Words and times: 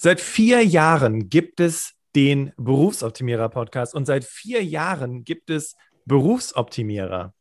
Seit 0.00 0.20
vier 0.20 0.64
Jahren 0.64 1.28
gibt 1.28 1.58
es 1.58 1.94
den 2.14 2.52
Berufsoptimierer 2.56 3.48
Podcast 3.48 3.96
und 3.96 4.06
seit 4.06 4.24
vier 4.24 4.64
Jahren 4.64 5.24
gibt 5.24 5.50
es 5.50 5.74
Berufsoptimierer. 6.04 7.34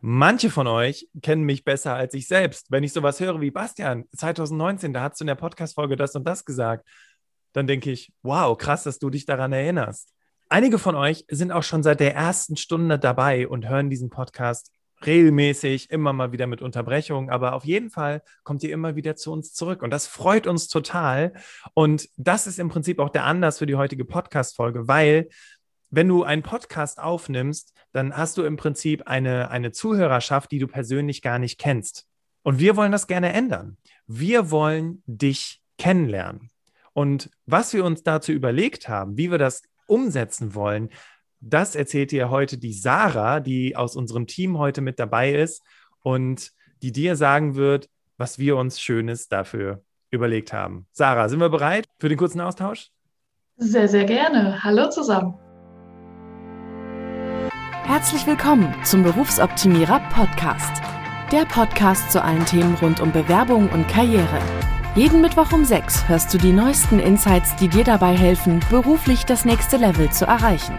Manche 0.00 0.50
von 0.50 0.68
euch 0.68 1.08
kennen 1.20 1.42
mich 1.42 1.64
besser 1.64 1.96
als 1.96 2.14
ich 2.14 2.28
selbst. 2.28 2.70
Wenn 2.70 2.84
ich 2.84 2.92
sowas 2.92 3.18
höre 3.18 3.40
wie 3.40 3.50
Bastian, 3.50 4.04
2019, 4.16 4.92
da 4.92 5.02
hast 5.02 5.18
du 5.18 5.24
in 5.24 5.26
der 5.26 5.34
Podcast-Folge 5.34 5.96
das 5.96 6.14
und 6.14 6.22
das 6.28 6.44
gesagt, 6.44 6.88
dann 7.54 7.66
denke 7.66 7.90
ich, 7.90 8.12
wow, 8.22 8.56
krass, 8.56 8.84
dass 8.84 9.00
du 9.00 9.10
dich 9.10 9.26
daran 9.26 9.52
erinnerst. 9.52 10.14
Einige 10.48 10.78
von 10.78 10.94
euch 10.94 11.24
sind 11.28 11.50
auch 11.50 11.64
schon 11.64 11.82
seit 11.82 11.98
der 11.98 12.14
ersten 12.14 12.56
Stunde 12.56 13.00
dabei 13.00 13.48
und 13.48 13.68
hören 13.68 13.90
diesen 13.90 14.10
Podcast 14.10 14.70
regelmäßig, 15.04 15.90
immer 15.90 16.12
mal 16.12 16.32
wieder 16.32 16.46
mit 16.46 16.62
Unterbrechungen, 16.62 17.30
aber 17.30 17.54
auf 17.54 17.64
jeden 17.64 17.90
Fall 17.90 18.22
kommt 18.42 18.62
ihr 18.62 18.72
immer 18.72 18.96
wieder 18.96 19.16
zu 19.16 19.32
uns 19.32 19.52
zurück 19.52 19.82
und 19.82 19.90
das 19.90 20.06
freut 20.06 20.46
uns 20.46 20.68
total. 20.68 21.32
Und 21.74 22.08
das 22.16 22.46
ist 22.46 22.58
im 22.58 22.68
Prinzip 22.68 22.98
auch 22.98 23.08
der 23.08 23.24
Anlass 23.24 23.58
für 23.58 23.66
die 23.66 23.76
heutige 23.76 24.04
Podcast-Folge, 24.04 24.88
weil 24.88 25.28
wenn 25.90 26.08
du 26.08 26.22
einen 26.22 26.42
Podcast 26.42 27.00
aufnimmst, 27.00 27.74
dann 27.92 28.16
hast 28.16 28.38
du 28.38 28.44
im 28.44 28.56
Prinzip 28.56 29.08
eine, 29.08 29.50
eine 29.50 29.72
Zuhörerschaft, 29.72 30.52
die 30.52 30.58
du 30.58 30.68
persönlich 30.68 31.22
gar 31.22 31.38
nicht 31.38 31.58
kennst. 31.58 32.06
Und 32.42 32.58
wir 32.58 32.76
wollen 32.76 32.92
das 32.92 33.06
gerne 33.06 33.32
ändern. 33.32 33.76
Wir 34.06 34.50
wollen 34.50 35.02
dich 35.06 35.60
kennenlernen. 35.78 36.50
Und 36.92 37.30
was 37.46 37.72
wir 37.72 37.84
uns 37.84 38.02
dazu 38.02 38.32
überlegt 38.32 38.88
haben, 38.88 39.16
wie 39.16 39.30
wir 39.30 39.38
das 39.38 39.62
umsetzen 39.86 40.54
wollen, 40.54 40.90
das 41.40 41.74
erzählt 41.74 42.10
dir 42.10 42.30
heute 42.30 42.58
die 42.58 42.72
Sarah, 42.72 43.40
die 43.40 43.76
aus 43.76 43.96
unserem 43.96 44.26
Team 44.26 44.58
heute 44.58 44.80
mit 44.80 44.98
dabei 44.98 45.32
ist 45.32 45.62
und 46.02 46.52
die 46.82 46.92
dir 46.92 47.16
sagen 47.16 47.54
wird, 47.56 47.88
was 48.18 48.38
wir 48.38 48.56
uns 48.56 48.80
Schönes 48.80 49.28
dafür 49.28 49.82
überlegt 50.10 50.52
haben. 50.52 50.86
Sarah, 50.92 51.28
sind 51.28 51.40
wir 51.40 51.48
bereit 51.48 51.86
für 51.98 52.08
den 52.08 52.18
kurzen 52.18 52.40
Austausch? 52.40 52.90
Sehr, 53.56 53.88
sehr 53.88 54.04
gerne. 54.04 54.62
Hallo 54.62 54.88
zusammen. 54.90 55.34
Herzlich 57.84 58.26
willkommen 58.26 58.74
zum 58.84 59.02
Berufsoptimierer 59.02 60.00
Podcast. 60.12 60.82
Der 61.32 61.44
Podcast 61.44 62.10
zu 62.10 62.22
allen 62.22 62.44
Themen 62.46 62.74
rund 62.76 63.00
um 63.00 63.12
Bewerbung 63.12 63.68
und 63.70 63.88
Karriere. 63.88 64.40
Jeden 64.94 65.20
Mittwoch 65.20 65.52
um 65.52 65.64
6 65.64 66.08
hörst 66.08 66.32
du 66.34 66.38
die 66.38 66.52
neuesten 66.52 66.98
Insights, 66.98 67.54
die 67.56 67.68
dir 67.68 67.84
dabei 67.84 68.16
helfen, 68.16 68.60
beruflich 68.70 69.24
das 69.24 69.44
nächste 69.44 69.76
Level 69.76 70.10
zu 70.10 70.24
erreichen. 70.24 70.78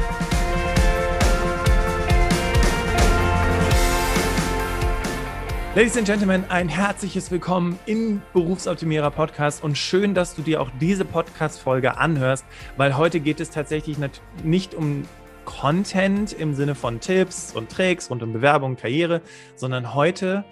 Ladies 5.73 5.95
and 5.95 6.05
Gentlemen, 6.05 6.43
ein 6.49 6.67
herzliches 6.67 7.31
Willkommen 7.31 7.79
im 7.85 8.21
Berufsoptimierer 8.33 9.09
Podcast 9.09 9.63
und 9.63 9.77
schön, 9.77 10.13
dass 10.13 10.35
du 10.35 10.41
dir 10.41 10.61
auch 10.61 10.69
diese 10.81 11.05
Podcast-Folge 11.05 11.97
anhörst, 11.97 12.43
weil 12.75 12.97
heute 12.97 13.21
geht 13.21 13.39
es 13.39 13.51
tatsächlich 13.51 13.95
nicht 14.43 14.73
um 14.73 15.07
Content 15.45 16.33
im 16.33 16.53
Sinne 16.55 16.75
von 16.75 16.99
Tipps 16.99 17.55
und 17.55 17.71
Tricks 17.71 18.09
rund 18.09 18.21
um 18.21 18.33
Bewerbung, 18.33 18.75
Karriere, 18.75 19.21
sondern 19.55 19.95
heute 19.95 20.43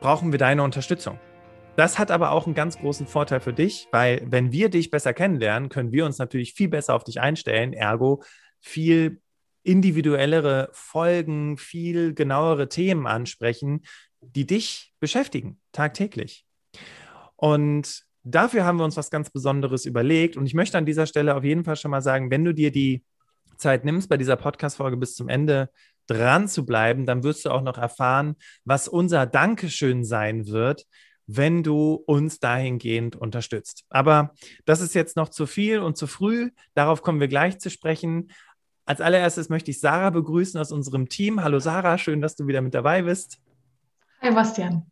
brauchen 0.00 0.32
wir 0.32 0.38
deine 0.38 0.62
Unterstützung. 0.62 1.20
Das 1.76 1.98
hat 1.98 2.10
aber 2.10 2.30
auch 2.30 2.46
einen 2.46 2.54
ganz 2.54 2.78
großen 2.78 3.06
Vorteil 3.06 3.40
für 3.40 3.52
dich, 3.52 3.86
weil 3.92 4.22
wenn 4.24 4.50
wir 4.50 4.70
dich 4.70 4.90
besser 4.90 5.12
kennenlernen, 5.12 5.68
können 5.68 5.92
wir 5.92 6.06
uns 6.06 6.16
natürlich 6.16 6.54
viel 6.54 6.68
besser 6.68 6.94
auf 6.94 7.04
dich 7.04 7.20
einstellen, 7.20 7.74
ergo 7.74 8.22
viel 8.60 9.20
individuellere 9.62 10.70
Folgen, 10.72 11.58
viel 11.58 12.14
genauere 12.14 12.70
Themen 12.70 13.06
ansprechen, 13.06 13.82
die 14.22 14.46
dich 14.46 14.94
beschäftigen, 15.00 15.60
tagtäglich. 15.72 16.46
Und 17.36 18.04
dafür 18.24 18.64
haben 18.64 18.78
wir 18.78 18.84
uns 18.84 18.96
was 18.96 19.10
ganz 19.10 19.30
Besonderes 19.30 19.84
überlegt. 19.84 20.36
Und 20.36 20.46
ich 20.46 20.54
möchte 20.54 20.78
an 20.78 20.86
dieser 20.86 21.06
Stelle 21.06 21.34
auf 21.34 21.44
jeden 21.44 21.64
Fall 21.64 21.76
schon 21.76 21.90
mal 21.90 22.02
sagen, 22.02 22.30
wenn 22.30 22.44
du 22.44 22.54
dir 22.54 22.70
die 22.70 23.04
Zeit 23.56 23.84
nimmst, 23.84 24.08
bei 24.08 24.16
dieser 24.16 24.36
Podcast-Folge 24.36 24.96
bis 24.96 25.14
zum 25.14 25.28
Ende 25.28 25.70
dran 26.06 26.48
zu 26.48 26.64
bleiben, 26.64 27.06
dann 27.06 27.22
wirst 27.22 27.44
du 27.44 27.50
auch 27.50 27.62
noch 27.62 27.78
erfahren, 27.78 28.36
was 28.64 28.88
unser 28.88 29.26
Dankeschön 29.26 30.04
sein 30.04 30.46
wird, 30.46 30.86
wenn 31.26 31.62
du 31.62 31.94
uns 32.06 32.40
dahingehend 32.40 33.16
unterstützt. 33.16 33.84
Aber 33.88 34.34
das 34.64 34.80
ist 34.80 34.94
jetzt 34.94 35.16
noch 35.16 35.28
zu 35.28 35.46
viel 35.46 35.78
und 35.78 35.96
zu 35.96 36.06
früh. 36.06 36.50
Darauf 36.74 37.02
kommen 37.02 37.20
wir 37.20 37.28
gleich 37.28 37.58
zu 37.58 37.70
sprechen. 37.70 38.30
Als 38.84 39.00
allererstes 39.00 39.48
möchte 39.48 39.70
ich 39.70 39.80
Sarah 39.80 40.10
begrüßen 40.10 40.60
aus 40.60 40.72
unserem 40.72 41.08
Team. 41.08 41.42
Hallo 41.42 41.60
Sarah, 41.60 41.98
schön, 41.98 42.20
dass 42.20 42.34
du 42.34 42.46
wieder 42.46 42.60
mit 42.60 42.74
dabei 42.74 43.02
bist. 43.02 43.41
Hi 44.22 44.30
Bastian. 44.30 44.86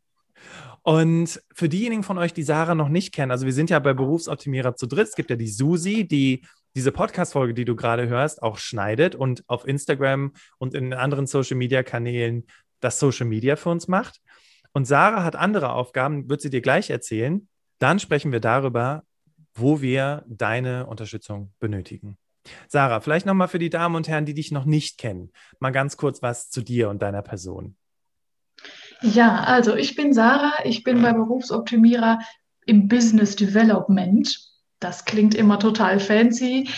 Und 0.83 1.41
für 1.55 1.69
diejenigen 1.69 2.03
von 2.03 2.19
euch, 2.19 2.33
die 2.33 2.43
Sarah 2.43 2.75
noch 2.75 2.89
nicht 2.89 3.15
kennen, 3.15 3.31
also 3.31 3.47
wir 3.47 3.53
sind 3.53 3.71
ja 3.71 3.79
bei 3.79 3.95
Berufsoptimierer 3.95 4.75
zu 4.75 4.89
dritt. 4.89 5.07
Es 5.07 5.15
gibt 5.15 5.31
ja 5.31 5.37
die 5.37 5.47
Susi, 5.47 6.09
die 6.09 6.45
diese 6.75 6.91
Podcast-Folge, 6.91 7.55
die 7.55 7.65
du 7.65 7.77
gerade 7.77 8.09
hörst, 8.09 8.43
auch 8.43 8.59
schneidet 8.59 9.15
und 9.15 9.45
auf 9.47 9.69
Instagram 9.69 10.33
und 10.59 10.75
in 10.75 10.93
anderen 10.93 11.29
Social-Media-Kanälen 11.29 12.45
das 12.81 12.99
Social 12.99 13.27
Media 13.27 13.55
für 13.55 13.69
uns 13.69 13.87
macht. 13.87 14.21
Und 14.73 14.87
Sarah 14.87 15.23
hat 15.23 15.37
andere 15.37 15.75
Aufgaben, 15.75 16.29
wird 16.29 16.41
sie 16.41 16.51
dir 16.51 16.61
gleich 16.61 16.91
erzählen. 16.91 17.47
Dann 17.79 18.01
sprechen 18.01 18.33
wir 18.33 18.41
darüber, 18.41 19.05
wo 19.55 19.81
wir 19.81 20.25
deine 20.27 20.87
Unterstützung 20.87 21.53
benötigen. 21.61 22.19
Sarah, 22.67 23.01
vielleicht 23.01 23.27
nochmal 23.27 23.49
für 23.49 23.61
die 23.61 23.71
Damen 23.71 23.95
und 23.95 24.09
Herren, 24.09 24.25
die 24.25 24.35
dich 24.35 24.51
noch 24.51 24.65
nicht 24.65 24.99
kennen, 24.99 25.31
mal 25.61 25.71
ganz 25.71 25.97
kurz 25.97 26.21
was 26.21 26.51
zu 26.51 26.63
dir 26.63 26.89
und 26.89 27.01
deiner 27.01 27.23
Person. 27.23 27.77
Ja, 29.03 29.45
also 29.45 29.75
ich 29.75 29.95
bin 29.97 30.13
Sarah, 30.13 30.53
ich 30.65 30.85
bin 30.85 31.01
bei 31.01 31.13
Berufsoptimierer 31.13 32.19
im 32.67 32.89
Business 32.89 33.35
Development. 33.35 34.29
Das 34.79 35.05
klingt 35.05 35.35
immer 35.35 35.59
total 35.59 36.01
fancy. 36.01 36.69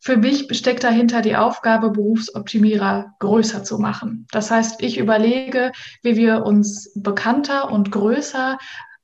Für 0.00 0.16
mich 0.16 0.46
steckt 0.56 0.84
dahinter 0.84 1.20
die 1.20 1.36
Aufgabe, 1.36 1.90
Berufsoptimierer 1.90 3.14
größer 3.18 3.64
zu 3.64 3.78
machen. 3.78 4.26
Das 4.30 4.50
heißt, 4.50 4.82
ich 4.82 4.98
überlege, 4.98 5.72
wie 6.02 6.16
wir 6.16 6.46
uns 6.46 6.92
bekannter 6.94 7.70
und 7.70 7.90
größer, 7.90 8.56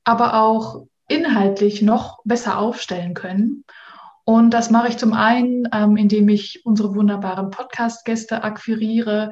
aber 0.03 0.35
auch 0.41 0.85
inhaltlich 1.07 1.81
noch 1.81 2.19
besser 2.23 2.57
aufstellen 2.57 3.13
können. 3.13 3.65
Und 4.23 4.51
das 4.51 4.69
mache 4.69 4.87
ich 4.87 4.97
zum 4.97 5.13
einen, 5.13 5.67
ähm, 5.73 5.97
indem 5.97 6.29
ich 6.29 6.65
unsere 6.65 6.95
wunderbaren 6.95 7.49
Podcast-Gäste 7.49 8.43
akquiriere, 8.43 9.31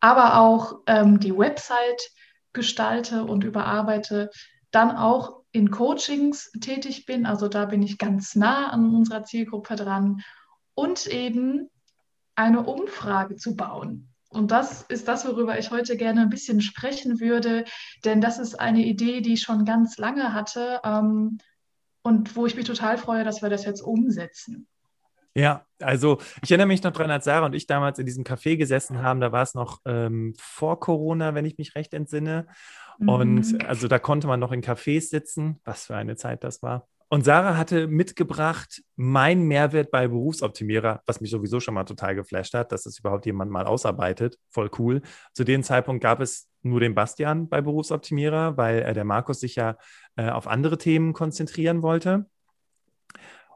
aber 0.00 0.38
auch 0.38 0.80
ähm, 0.86 1.18
die 1.18 1.36
Website 1.36 2.10
gestalte 2.52 3.24
und 3.24 3.44
überarbeite, 3.44 4.30
dann 4.70 4.96
auch 4.96 5.42
in 5.52 5.70
Coachings 5.70 6.50
tätig 6.60 7.06
bin. 7.06 7.26
Also 7.26 7.48
da 7.48 7.64
bin 7.66 7.82
ich 7.82 7.98
ganz 7.98 8.34
nah 8.34 8.70
an 8.70 8.94
unserer 8.94 9.24
Zielgruppe 9.24 9.76
dran 9.76 10.22
und 10.74 11.06
eben 11.06 11.70
eine 12.34 12.64
Umfrage 12.64 13.36
zu 13.36 13.56
bauen. 13.56 14.08
Und 14.30 14.50
das 14.50 14.82
ist 14.82 15.08
das, 15.08 15.26
worüber 15.26 15.58
ich 15.58 15.70
heute 15.70 15.96
gerne 15.96 16.20
ein 16.20 16.28
bisschen 16.28 16.60
sprechen 16.60 17.18
würde, 17.18 17.64
denn 18.04 18.20
das 18.20 18.38
ist 18.38 18.60
eine 18.60 18.84
Idee, 18.84 19.22
die 19.22 19.34
ich 19.34 19.40
schon 19.40 19.64
ganz 19.64 19.96
lange 19.96 20.34
hatte 20.34 20.80
ähm, 20.84 21.38
und 22.02 22.36
wo 22.36 22.44
ich 22.44 22.54
mich 22.54 22.66
total 22.66 22.98
freue, 22.98 23.24
dass 23.24 23.40
wir 23.40 23.48
das 23.48 23.64
jetzt 23.64 23.80
umsetzen. 23.80 24.68
Ja, 25.38 25.64
also 25.80 26.18
ich 26.42 26.50
erinnere 26.50 26.66
mich 26.66 26.82
noch 26.82 26.90
dran, 26.90 27.12
als 27.12 27.24
Sarah 27.24 27.46
und 27.46 27.54
ich 27.54 27.68
damals 27.68 28.00
in 28.00 28.06
diesem 28.06 28.24
Café 28.24 28.56
gesessen 28.56 29.02
haben, 29.02 29.20
da 29.20 29.30
war 29.30 29.44
es 29.44 29.54
noch 29.54 29.80
ähm, 29.86 30.34
vor 30.36 30.80
Corona, 30.80 31.32
wenn 31.36 31.44
ich 31.44 31.58
mich 31.58 31.76
recht 31.76 31.94
entsinne. 31.94 32.48
Mhm. 32.98 33.08
Und 33.08 33.64
also 33.64 33.86
da 33.86 34.00
konnte 34.00 34.26
man 34.26 34.40
noch 34.40 34.50
in 34.50 34.62
Cafés 34.62 35.10
sitzen, 35.10 35.60
was 35.64 35.86
für 35.86 35.94
eine 35.94 36.16
Zeit 36.16 36.42
das 36.42 36.60
war. 36.60 36.88
Und 37.08 37.24
Sarah 37.24 37.56
hatte 37.56 37.86
mitgebracht 37.86 38.82
mein 38.96 39.42
Mehrwert 39.42 39.92
bei 39.92 40.08
Berufsoptimierer, 40.08 41.02
was 41.06 41.20
mich 41.20 41.30
sowieso 41.30 41.60
schon 41.60 41.74
mal 41.74 41.84
total 41.84 42.16
geflasht 42.16 42.54
hat, 42.54 42.72
dass 42.72 42.82
das 42.82 42.98
überhaupt 42.98 43.24
jemand 43.24 43.52
mal 43.52 43.64
ausarbeitet. 43.64 44.38
Voll 44.50 44.70
cool. 44.80 45.02
Zu 45.34 45.44
dem 45.44 45.62
Zeitpunkt 45.62 46.02
gab 46.02 46.20
es 46.20 46.48
nur 46.62 46.80
den 46.80 46.96
Bastian 46.96 47.48
bei 47.48 47.60
Berufsoptimierer, 47.60 48.56
weil 48.56 48.80
äh, 48.80 48.92
der 48.92 49.04
Markus 49.04 49.38
sich 49.38 49.54
ja 49.54 49.76
äh, 50.16 50.30
auf 50.30 50.48
andere 50.48 50.78
Themen 50.78 51.12
konzentrieren 51.12 51.82
wollte. 51.82 52.26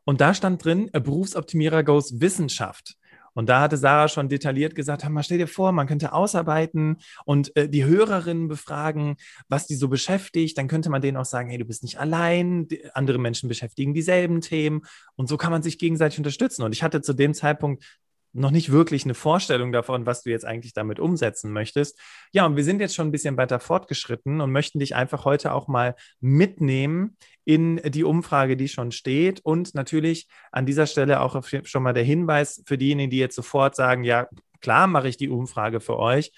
Und 0.05 0.21
da 0.21 0.35
stand 0.35 0.65
drin, 0.65 0.91
Berufsoptimierer 0.93 1.83
goes 1.85 2.21
Wissenschaft. 2.21 2.97
Und 3.35 3.49
da 3.49 3.61
hatte 3.61 3.77
Sarah 3.77 4.09
schon 4.09 4.29
detailliert 4.29 4.75
gesagt, 4.75 5.09
mal 5.09 5.23
stell 5.23 5.39
dir 5.39 5.49
vor, 5.49 5.73
man 5.73 5.87
könnte 5.87 6.13
ausarbeiten 6.13 6.99
und 7.25 7.55
äh, 7.57 7.69
die 7.69 7.85
Hörerinnen 7.85 8.49
befragen, 8.49 9.17
was 9.49 9.67
die 9.67 9.75
so 9.75 9.89
beschäftigt. 9.89 10.59
Dann 10.59 10.69
könnte 10.69 10.91
man 10.91 11.01
denen 11.01 11.17
auch 11.17 11.25
sagen, 11.25 11.49
hey, 11.49 11.59
du 11.59 11.65
bist 11.65 11.83
nicht 11.83 11.99
allein, 11.99 12.69
die, 12.69 12.85
andere 12.93 13.19
Menschen 13.19 13.49
beschäftigen 13.49 13.95
dieselben 13.95 14.41
Themen 14.41 14.83
und 15.15 15.29
so 15.29 15.37
kann 15.37 15.53
man 15.53 15.63
sich 15.63 15.79
gegenseitig 15.79 16.19
unterstützen. 16.19 16.63
Und 16.63 16.73
ich 16.73 16.83
hatte 16.83 17.01
zu 17.01 17.15
dem 17.15 17.33
Zeitpunkt 17.33 17.85
noch 18.33 18.51
nicht 18.51 18.73
wirklich 18.73 19.05
eine 19.05 19.15
Vorstellung 19.15 19.73
davon, 19.73 20.07
was 20.07 20.23
du 20.23 20.31
jetzt 20.31 20.45
eigentlich 20.45 20.73
damit 20.73 20.99
umsetzen 20.99 21.53
möchtest. 21.53 21.99
Ja, 22.33 22.47
und 22.47 22.57
wir 22.57 22.65
sind 22.65 22.81
jetzt 22.81 22.95
schon 22.95 23.09
ein 23.09 23.13
bisschen 23.13 23.37
weiter 23.37 23.61
fortgeschritten 23.61 24.41
und 24.41 24.53
möchten 24.53 24.79
dich 24.79 24.95
einfach 24.95 25.25
heute 25.25 25.53
auch 25.53 25.69
mal 25.69 25.95
mitnehmen 26.21 27.17
in 27.45 27.77
die 27.85 28.05
Umfrage, 28.05 28.57
die 28.57 28.69
schon 28.69 28.93
steht. 28.93 29.41
Und 29.41 29.75
natürlich 29.75 30.29
an 30.51 30.67
dieser 30.67 30.87
Stelle 30.87 31.21
auch 31.21 31.43
schon 31.65 31.83
mal 31.83 31.93
der 31.93 32.05
Hinweis 32.05 32.63
für 32.67 32.79
diejenigen, 32.79 33.11
die 33.11 33.19
jetzt 33.19 33.37
sofort 33.37 33.77
sagen, 33.77 34.05
ja, 34.05 34.29
klar 34.61 34.87
mache 34.87 35.09
ich 35.09 35.17
die 35.17 35.29
Umfrage 35.29 35.81
für 35.81 35.99
euch. 35.99 36.33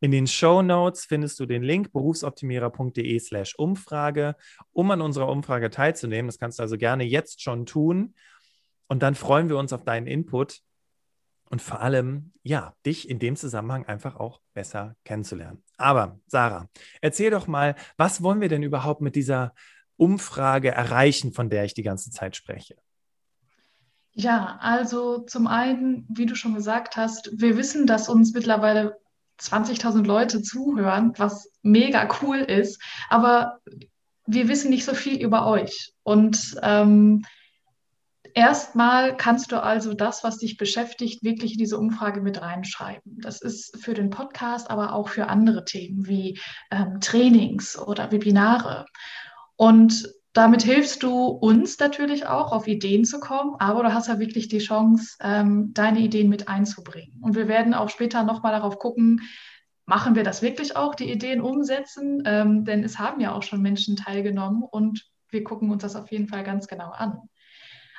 In 0.00 0.10
den 0.10 0.26
Show 0.26 0.62
Notes 0.62 1.06
findest 1.06 1.40
du 1.40 1.46
den 1.46 1.62
Link 1.62 1.92
berufsoptimierer.de 1.92 3.18
slash 3.18 3.54
Umfrage, 3.56 4.36
um 4.72 4.90
an 4.90 5.00
unserer 5.00 5.28
Umfrage 5.28 5.70
teilzunehmen. 5.70 6.28
Das 6.28 6.38
kannst 6.38 6.58
du 6.58 6.62
also 6.64 6.76
gerne 6.76 7.04
jetzt 7.04 7.40
schon 7.40 7.64
tun. 7.64 8.14
Und 8.88 9.02
dann 9.02 9.14
freuen 9.14 9.48
wir 9.48 9.56
uns 9.56 9.72
auf 9.72 9.84
deinen 9.84 10.06
Input 10.06 10.60
und 11.48 11.62
vor 11.62 11.80
allem, 11.80 12.32
ja, 12.42 12.74
dich 12.84 13.08
in 13.08 13.18
dem 13.18 13.36
Zusammenhang 13.36 13.86
einfach 13.86 14.16
auch 14.16 14.40
besser 14.52 14.96
kennenzulernen. 15.04 15.62
Aber 15.76 16.18
Sarah, 16.26 16.68
erzähl 17.00 17.30
doch 17.30 17.46
mal, 17.46 17.76
was 17.96 18.22
wollen 18.22 18.40
wir 18.40 18.48
denn 18.48 18.62
überhaupt 18.62 19.00
mit 19.00 19.14
dieser 19.14 19.54
Umfrage 19.96 20.70
erreichen, 20.70 21.32
von 21.32 21.48
der 21.48 21.64
ich 21.64 21.74
die 21.74 21.82
ganze 21.82 22.10
Zeit 22.10 22.36
spreche? 22.36 22.76
Ja, 24.12 24.58
also 24.60 25.18
zum 25.20 25.46
einen, 25.46 26.06
wie 26.08 26.26
du 26.26 26.34
schon 26.34 26.54
gesagt 26.54 26.96
hast, 26.96 27.30
wir 27.38 27.56
wissen, 27.56 27.86
dass 27.86 28.08
uns 28.08 28.32
mittlerweile 28.32 28.98
20.000 29.40 30.04
Leute 30.04 30.42
zuhören, 30.42 31.12
was 31.18 31.50
mega 31.62 32.08
cool 32.22 32.38
ist, 32.38 32.82
aber 33.10 33.60
wir 34.26 34.48
wissen 34.48 34.70
nicht 34.70 34.84
so 34.84 34.94
viel 34.94 35.22
über 35.22 35.46
euch. 35.46 35.92
Und 36.02 36.56
ähm, 36.62 37.24
erstmal 38.36 39.16
kannst 39.16 39.50
du 39.50 39.60
also 39.60 39.94
das, 39.94 40.22
was 40.22 40.38
dich 40.38 40.58
beschäftigt, 40.58 41.24
wirklich 41.24 41.52
in 41.52 41.58
diese 41.58 41.78
Umfrage 41.78 42.20
mit 42.20 42.40
reinschreiben. 42.40 43.18
Das 43.20 43.40
ist 43.40 43.82
für 43.82 43.94
den 43.94 44.10
Podcast, 44.10 44.70
aber 44.70 44.92
auch 44.92 45.08
für 45.08 45.28
andere 45.28 45.64
Themen 45.64 46.06
wie 46.06 46.38
ähm, 46.70 47.00
Trainings 47.00 47.78
oder 47.78 48.12
Webinare. 48.12 48.84
Und 49.56 50.12
damit 50.34 50.62
hilfst 50.62 51.02
du 51.02 51.28
uns 51.28 51.78
natürlich 51.78 52.26
auch, 52.26 52.52
auf 52.52 52.68
Ideen 52.68 53.06
zu 53.06 53.20
kommen, 53.20 53.56
aber 53.58 53.82
du 53.82 53.94
hast 53.94 54.08
ja 54.08 54.18
wirklich 54.18 54.48
die 54.48 54.58
Chance, 54.58 55.16
ähm, 55.22 55.72
deine 55.72 56.00
Ideen 56.00 56.28
mit 56.28 56.46
einzubringen. 56.46 57.18
Und 57.22 57.36
wir 57.36 57.48
werden 57.48 57.72
auch 57.72 57.88
später 57.88 58.22
nochmal 58.22 58.52
darauf 58.52 58.78
gucken, 58.78 59.22
machen 59.86 60.14
wir 60.14 60.24
das 60.24 60.42
wirklich 60.42 60.76
auch, 60.76 60.94
die 60.94 61.10
Ideen 61.10 61.40
umsetzen? 61.40 62.22
Ähm, 62.26 62.66
denn 62.66 62.84
es 62.84 62.98
haben 62.98 63.18
ja 63.18 63.32
auch 63.32 63.42
schon 63.42 63.62
Menschen 63.62 63.96
teilgenommen 63.96 64.62
und 64.62 65.08
wir 65.30 65.42
gucken 65.42 65.70
uns 65.70 65.82
das 65.82 65.96
auf 65.96 66.12
jeden 66.12 66.28
Fall 66.28 66.44
ganz 66.44 66.68
genau 66.68 66.90
an. 66.90 67.18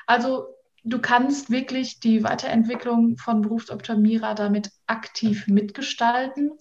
Also 0.08 0.48
du 0.84 1.00
kannst 1.00 1.52
wirklich 1.52 2.00
die 2.00 2.24
Weiterentwicklung 2.24 3.18
von 3.18 3.42
Berufsoptimierer 3.42 4.34
damit 4.34 4.72
aktiv 4.88 5.48
mitgestalten. 5.48 6.52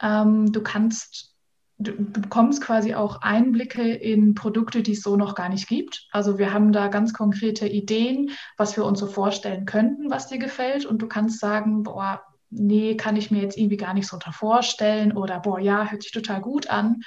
Ähm, 0.00 0.52
du 0.52 0.62
kannst 0.62 1.32
du 1.78 1.92
bekommst 1.96 2.62
quasi 2.62 2.94
auch 2.94 3.22
Einblicke 3.22 3.82
in 3.82 4.34
Produkte, 4.34 4.82
die 4.82 4.92
es 4.92 5.02
so 5.02 5.16
noch 5.16 5.34
gar 5.34 5.48
nicht 5.48 5.68
gibt. 5.68 6.06
Also 6.12 6.38
wir 6.38 6.52
haben 6.52 6.72
da 6.72 6.88
ganz 6.88 7.12
konkrete 7.12 7.66
Ideen, 7.66 8.30
was 8.56 8.76
wir 8.76 8.84
uns 8.84 9.00
so 9.00 9.06
vorstellen 9.06 9.64
könnten, 9.64 10.10
was 10.10 10.28
dir 10.28 10.38
gefällt. 10.38 10.84
Und 10.84 11.02
du 11.02 11.08
kannst 11.08 11.40
sagen, 11.40 11.82
boah, 11.82 12.22
nee, 12.50 12.96
kann 12.96 13.16
ich 13.16 13.30
mir 13.30 13.42
jetzt 13.42 13.56
irgendwie 13.56 13.76
gar 13.76 13.94
nicht 13.94 14.06
so 14.06 14.14
unter 14.14 14.32
vorstellen 14.32 15.12
oder 15.16 15.40
boah, 15.40 15.58
ja, 15.58 15.90
hört 15.90 16.02
sich 16.02 16.12
total 16.12 16.40
gut 16.40 16.68
an. 16.68 17.02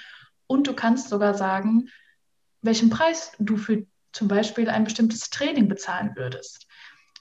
Und 0.48 0.68
du 0.68 0.74
kannst 0.74 1.10
sogar 1.10 1.34
sagen, 1.36 1.88
welchen 2.62 2.90
Preis 2.90 3.32
du 3.40 3.58
für 3.58 3.86
zum 4.16 4.28
Beispiel 4.28 4.70
ein 4.70 4.86
bestimmtes 4.86 5.30
Training 5.30 5.68
bezahlen 5.68 6.12
würdest. 6.16 6.68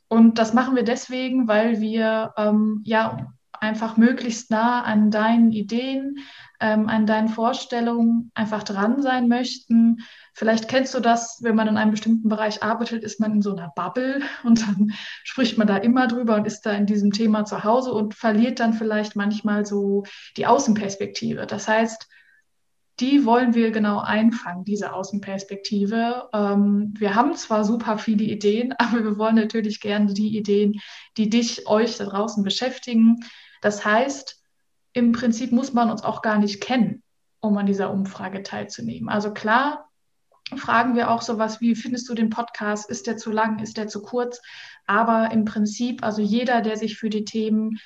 Und 0.08 0.38
das 0.38 0.54
machen 0.54 0.76
wir 0.76 0.84
deswegen, 0.84 1.48
weil 1.48 1.80
wir 1.80 2.32
ähm, 2.36 2.82
ja 2.84 3.34
einfach 3.60 3.96
möglichst 3.96 4.50
nah 4.50 4.82
an 4.82 5.10
deinen 5.10 5.50
Ideen, 5.50 6.18
ähm, 6.60 6.88
an 6.88 7.06
deinen 7.06 7.28
Vorstellungen 7.28 8.30
einfach 8.34 8.62
dran 8.62 9.02
sein 9.02 9.26
möchten. 9.26 10.02
Vielleicht 10.34 10.68
kennst 10.68 10.94
du 10.94 11.00
das, 11.00 11.40
wenn 11.42 11.56
man 11.56 11.68
in 11.68 11.76
einem 11.76 11.90
bestimmten 11.90 12.28
Bereich 12.28 12.62
arbeitet, 12.62 13.02
ist 13.02 13.18
man 13.20 13.32
in 13.32 13.42
so 13.42 13.56
einer 13.56 13.72
Bubble 13.74 14.20
und 14.44 14.62
dann 14.62 14.92
spricht 15.24 15.58
man 15.58 15.66
da 15.66 15.78
immer 15.78 16.06
drüber 16.06 16.36
und 16.36 16.46
ist 16.46 16.62
da 16.62 16.72
in 16.72 16.86
diesem 16.86 17.10
Thema 17.10 17.44
zu 17.44 17.64
Hause 17.64 17.92
und 17.92 18.14
verliert 18.14 18.60
dann 18.60 18.74
vielleicht 18.74 19.16
manchmal 19.16 19.66
so 19.66 20.04
die 20.36 20.46
Außenperspektive. 20.46 21.46
Das 21.46 21.66
heißt, 21.66 22.08
die 23.00 23.24
wollen 23.24 23.54
wir 23.54 23.70
genau 23.70 23.98
einfangen, 23.98 24.64
diese 24.64 24.92
Außenperspektive. 24.92 26.28
Ähm, 26.32 26.94
wir 26.96 27.14
haben 27.14 27.34
zwar 27.34 27.64
super 27.64 27.98
viele 27.98 28.24
Ideen, 28.24 28.72
aber 28.78 29.04
wir 29.04 29.18
wollen 29.18 29.36
natürlich 29.36 29.80
gerne 29.80 30.12
die 30.14 30.36
Ideen, 30.36 30.80
die 31.16 31.28
dich, 31.28 31.66
euch 31.66 31.96
da 31.96 32.04
draußen 32.04 32.44
beschäftigen, 32.44 33.20
das 33.64 33.82
heißt, 33.82 34.42
im 34.92 35.12
Prinzip 35.12 35.50
muss 35.50 35.72
man 35.72 35.90
uns 35.90 36.04
auch 36.04 36.20
gar 36.20 36.38
nicht 36.38 36.60
kennen, 36.60 37.02
um 37.40 37.56
an 37.56 37.64
dieser 37.64 37.90
Umfrage 37.90 38.42
teilzunehmen. 38.42 39.08
Also 39.08 39.32
klar, 39.32 39.88
fragen 40.54 40.94
wir 40.94 41.10
auch 41.10 41.22
sowas 41.22 41.62
wie, 41.62 41.74
findest 41.74 42.06
du 42.10 42.14
den 42.14 42.28
Podcast? 42.28 42.90
Ist 42.90 43.06
der 43.06 43.16
zu 43.16 43.32
lang? 43.32 43.60
Ist 43.60 43.78
der 43.78 43.88
zu 43.88 44.02
kurz? 44.02 44.42
Aber 44.86 45.30
im 45.32 45.46
Prinzip, 45.46 46.04
also 46.04 46.20
jeder, 46.20 46.60
der 46.60 46.76
sich 46.76 46.98
für 46.98 47.08
die 47.08 47.24
Themen 47.24 47.80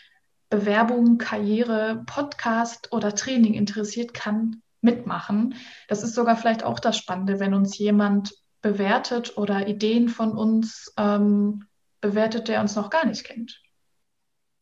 Bewerbung, 0.51 1.19
Karriere, 1.19 2.03
Podcast 2.07 2.93
oder 2.93 3.15
Training 3.15 3.55
interessiert, 3.55 4.13
kann 4.15 4.63
mitmachen. 4.81 5.55
Das 5.89 6.03
ist 6.03 6.15
sogar 6.15 6.37
vielleicht 6.37 6.65
auch 6.65 6.79
das 6.79 6.97
Spannende, 6.97 7.41
wenn 7.41 7.55
uns 7.55 7.79
jemand 7.79 8.35
bewertet 8.63 9.37
oder 9.37 9.69
Ideen 9.69 10.09
von 10.09 10.33
uns 10.33 10.93
ähm, 10.97 11.65
bewertet, 12.01 12.49
der 12.49 12.61
uns 12.61 12.77
noch 12.77 12.91
gar 12.91 13.07
nicht 13.07 13.25
kennt. 13.25 13.61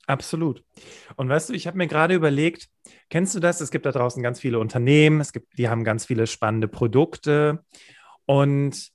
Absolut. 0.06 0.62
Und 1.16 1.28
weißt 1.28 1.48
du, 1.48 1.52
ich 1.52 1.66
habe 1.66 1.78
mir 1.78 1.88
gerade 1.88 2.14
überlegt, 2.14 2.68
kennst 3.10 3.34
du 3.34 3.40
das? 3.40 3.60
Es 3.60 3.72
gibt 3.72 3.86
da 3.86 3.90
draußen 3.90 4.22
ganz 4.22 4.38
viele 4.38 4.60
Unternehmen, 4.60 5.20
es 5.20 5.32
gibt, 5.32 5.58
die 5.58 5.68
haben 5.68 5.82
ganz 5.82 6.06
viele 6.06 6.26
spannende 6.28 6.68
Produkte 6.68 7.64
und 8.24 8.92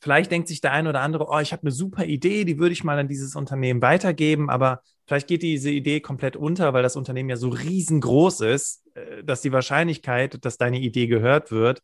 vielleicht 0.00 0.30
denkt 0.30 0.48
sich 0.48 0.60
der 0.60 0.72
ein 0.72 0.86
oder 0.86 1.00
andere, 1.00 1.26
oh, 1.28 1.38
ich 1.40 1.52
habe 1.52 1.62
eine 1.62 1.72
super 1.72 2.04
Idee, 2.04 2.44
die 2.44 2.58
würde 2.58 2.72
ich 2.72 2.84
mal 2.84 2.98
an 2.98 3.08
dieses 3.08 3.36
Unternehmen 3.36 3.82
weitergeben, 3.82 4.48
aber 4.48 4.80
vielleicht 5.06 5.26
geht 5.26 5.42
diese 5.42 5.70
Idee 5.70 6.00
komplett 6.00 6.36
unter, 6.36 6.72
weil 6.72 6.82
das 6.82 6.96
Unternehmen 6.96 7.28
ja 7.28 7.36
so 7.36 7.48
riesengroß 7.50 8.40
ist, 8.42 8.84
dass 9.24 9.40
die 9.42 9.52
Wahrscheinlichkeit, 9.52 10.44
dass 10.44 10.58
deine 10.58 10.78
Idee 10.78 11.06
gehört 11.06 11.50
wird, 11.50 11.82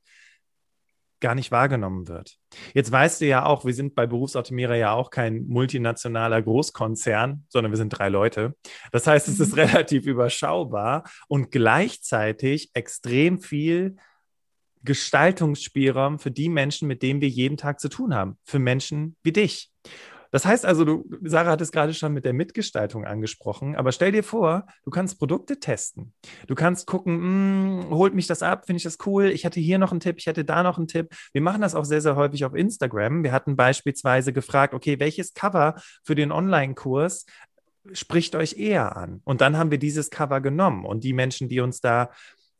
gar 1.20 1.34
nicht 1.34 1.50
wahrgenommen 1.50 2.06
wird. 2.06 2.36
Jetzt 2.74 2.92
weißt 2.92 3.22
du 3.22 3.26
ja 3.26 3.46
auch, 3.46 3.64
wir 3.64 3.72
sind 3.72 3.94
bei 3.94 4.06
Berufsoptimierer 4.06 4.74
ja 4.74 4.92
auch 4.92 5.10
kein 5.10 5.46
multinationaler 5.46 6.42
Großkonzern, 6.42 7.46
sondern 7.48 7.72
wir 7.72 7.78
sind 7.78 7.90
drei 7.90 8.10
Leute. 8.10 8.54
Das 8.92 9.06
heißt, 9.06 9.28
es 9.28 9.40
ist 9.40 9.52
mhm. 9.52 9.60
relativ 9.60 10.06
überschaubar 10.06 11.04
und 11.26 11.50
gleichzeitig 11.50 12.70
extrem 12.74 13.40
viel 13.40 13.96
Gestaltungsspielraum 14.82 16.18
für 16.18 16.30
die 16.30 16.50
Menschen, 16.50 16.88
mit 16.88 17.02
denen 17.02 17.22
wir 17.22 17.28
jeden 17.28 17.56
Tag 17.56 17.80
zu 17.80 17.88
tun 17.88 18.14
haben, 18.14 18.36
für 18.44 18.58
Menschen 18.58 19.16
wie 19.22 19.32
dich. 19.32 19.70
Das 20.34 20.44
heißt 20.44 20.66
also, 20.66 20.84
du, 20.84 21.04
Sarah 21.22 21.52
hat 21.52 21.60
es 21.60 21.70
gerade 21.70 21.94
schon 21.94 22.12
mit 22.12 22.24
der 22.24 22.32
Mitgestaltung 22.32 23.04
angesprochen, 23.04 23.76
aber 23.76 23.92
stell 23.92 24.10
dir 24.10 24.24
vor, 24.24 24.66
du 24.84 24.90
kannst 24.90 25.20
Produkte 25.20 25.60
testen. 25.60 26.12
Du 26.48 26.56
kannst 26.56 26.88
gucken, 26.88 27.20
hm, 27.20 27.90
holt 27.90 28.14
mich 28.14 28.26
das 28.26 28.42
ab, 28.42 28.66
finde 28.66 28.78
ich 28.78 28.82
das 28.82 28.98
cool, 29.06 29.26
ich 29.26 29.46
hatte 29.46 29.60
hier 29.60 29.78
noch 29.78 29.92
einen 29.92 30.00
Tipp, 30.00 30.16
ich 30.18 30.26
hatte 30.26 30.44
da 30.44 30.64
noch 30.64 30.76
einen 30.76 30.88
Tipp. 30.88 31.14
Wir 31.32 31.40
machen 31.40 31.62
das 31.62 31.76
auch 31.76 31.84
sehr, 31.84 32.00
sehr 32.00 32.16
häufig 32.16 32.44
auf 32.44 32.52
Instagram. 32.52 33.22
Wir 33.22 33.30
hatten 33.30 33.54
beispielsweise 33.54 34.32
gefragt, 34.32 34.74
okay, 34.74 34.98
welches 34.98 35.34
Cover 35.34 35.76
für 36.02 36.16
den 36.16 36.32
Online-Kurs 36.32 37.26
spricht 37.92 38.34
euch 38.34 38.58
eher 38.58 38.96
an? 38.96 39.20
Und 39.22 39.40
dann 39.40 39.56
haben 39.56 39.70
wir 39.70 39.78
dieses 39.78 40.10
Cover 40.10 40.40
genommen 40.40 40.84
und 40.84 41.04
die 41.04 41.12
Menschen, 41.12 41.48
die 41.48 41.60
uns 41.60 41.80
da 41.80 42.10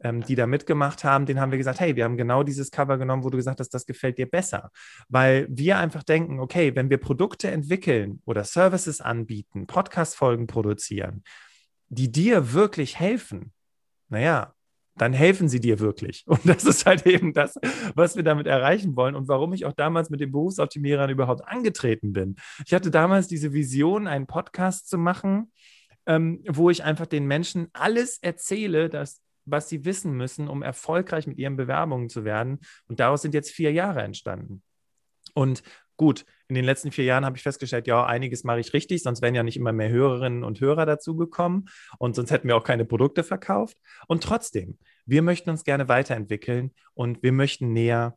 ähm, 0.00 0.22
die 0.22 0.34
da 0.34 0.46
mitgemacht 0.46 1.04
haben, 1.04 1.26
denen 1.26 1.40
haben 1.40 1.50
wir 1.50 1.58
gesagt, 1.58 1.80
hey, 1.80 1.96
wir 1.96 2.04
haben 2.04 2.16
genau 2.16 2.42
dieses 2.42 2.70
Cover 2.70 2.98
genommen, 2.98 3.24
wo 3.24 3.30
du 3.30 3.36
gesagt 3.36 3.60
hast, 3.60 3.70
das 3.70 3.86
gefällt 3.86 4.18
dir 4.18 4.30
besser. 4.30 4.70
Weil 5.08 5.46
wir 5.48 5.78
einfach 5.78 6.02
denken, 6.02 6.40
okay, 6.40 6.74
wenn 6.74 6.90
wir 6.90 6.98
Produkte 6.98 7.50
entwickeln 7.50 8.20
oder 8.24 8.44
Services 8.44 9.00
anbieten, 9.00 9.66
Podcast-Folgen 9.66 10.46
produzieren, 10.46 11.24
die 11.88 12.10
dir 12.10 12.52
wirklich 12.52 12.98
helfen, 12.98 13.52
naja, 14.08 14.54
dann 14.96 15.12
helfen 15.12 15.48
sie 15.48 15.60
dir 15.60 15.80
wirklich. 15.80 16.24
Und 16.26 16.40
das 16.44 16.64
ist 16.64 16.86
halt 16.86 17.06
eben 17.06 17.32
das, 17.32 17.58
was 17.94 18.16
wir 18.16 18.22
damit 18.22 18.46
erreichen 18.46 18.96
wollen 18.96 19.14
und 19.14 19.28
warum 19.28 19.52
ich 19.52 19.64
auch 19.64 19.72
damals 19.72 20.10
mit 20.10 20.20
den 20.20 20.32
Berufsoptimierern 20.32 21.10
überhaupt 21.10 21.46
angetreten 21.46 22.12
bin. 22.12 22.36
Ich 22.66 22.74
hatte 22.74 22.90
damals 22.90 23.28
diese 23.28 23.52
Vision, 23.52 24.06
einen 24.06 24.26
Podcast 24.26 24.88
zu 24.88 24.98
machen, 24.98 25.50
ähm, 26.06 26.42
wo 26.48 26.70
ich 26.70 26.84
einfach 26.84 27.06
den 27.06 27.26
Menschen 27.26 27.68
alles 27.72 28.18
erzähle, 28.18 28.88
dass 28.88 29.20
was 29.44 29.68
sie 29.68 29.84
wissen 29.84 30.12
müssen, 30.12 30.48
um 30.48 30.62
erfolgreich 30.62 31.26
mit 31.26 31.38
ihren 31.38 31.56
Bewerbungen 31.56 32.08
zu 32.08 32.24
werden. 32.24 32.60
Und 32.88 33.00
daraus 33.00 33.22
sind 33.22 33.34
jetzt 33.34 33.50
vier 33.50 33.72
Jahre 33.72 34.02
entstanden. 34.02 34.62
Und 35.34 35.62
gut, 35.96 36.24
in 36.48 36.54
den 36.54 36.64
letzten 36.64 36.92
vier 36.92 37.04
Jahren 37.04 37.24
habe 37.24 37.36
ich 37.36 37.42
festgestellt, 37.42 37.86
ja, 37.86 38.04
einiges 38.04 38.44
mache 38.44 38.60
ich 38.60 38.72
richtig, 38.72 39.02
sonst 39.02 39.22
wären 39.22 39.34
ja 39.34 39.42
nicht 39.42 39.56
immer 39.56 39.72
mehr 39.72 39.90
Hörerinnen 39.90 40.44
und 40.44 40.60
Hörer 40.60 40.86
dazugekommen 40.86 41.68
und 41.98 42.14
sonst 42.14 42.30
hätten 42.30 42.48
wir 42.48 42.56
auch 42.56 42.64
keine 42.64 42.84
Produkte 42.84 43.24
verkauft. 43.24 43.78
Und 44.06 44.22
trotzdem, 44.22 44.78
wir 45.06 45.22
möchten 45.22 45.50
uns 45.50 45.64
gerne 45.64 45.88
weiterentwickeln 45.88 46.72
und 46.94 47.22
wir 47.22 47.32
möchten 47.32 47.72
näher 47.72 48.16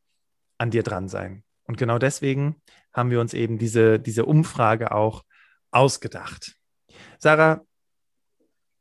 an 0.57 0.71
dir 0.71 0.83
dran 0.83 1.07
sein. 1.07 1.43
Und 1.63 1.77
genau 1.77 1.97
deswegen 1.97 2.61
haben 2.93 3.11
wir 3.11 3.21
uns 3.21 3.33
eben 3.33 3.57
diese, 3.57 3.99
diese 3.99 4.25
Umfrage 4.25 4.91
auch 4.91 5.23
ausgedacht. 5.71 6.55
Sarah, 7.19 7.65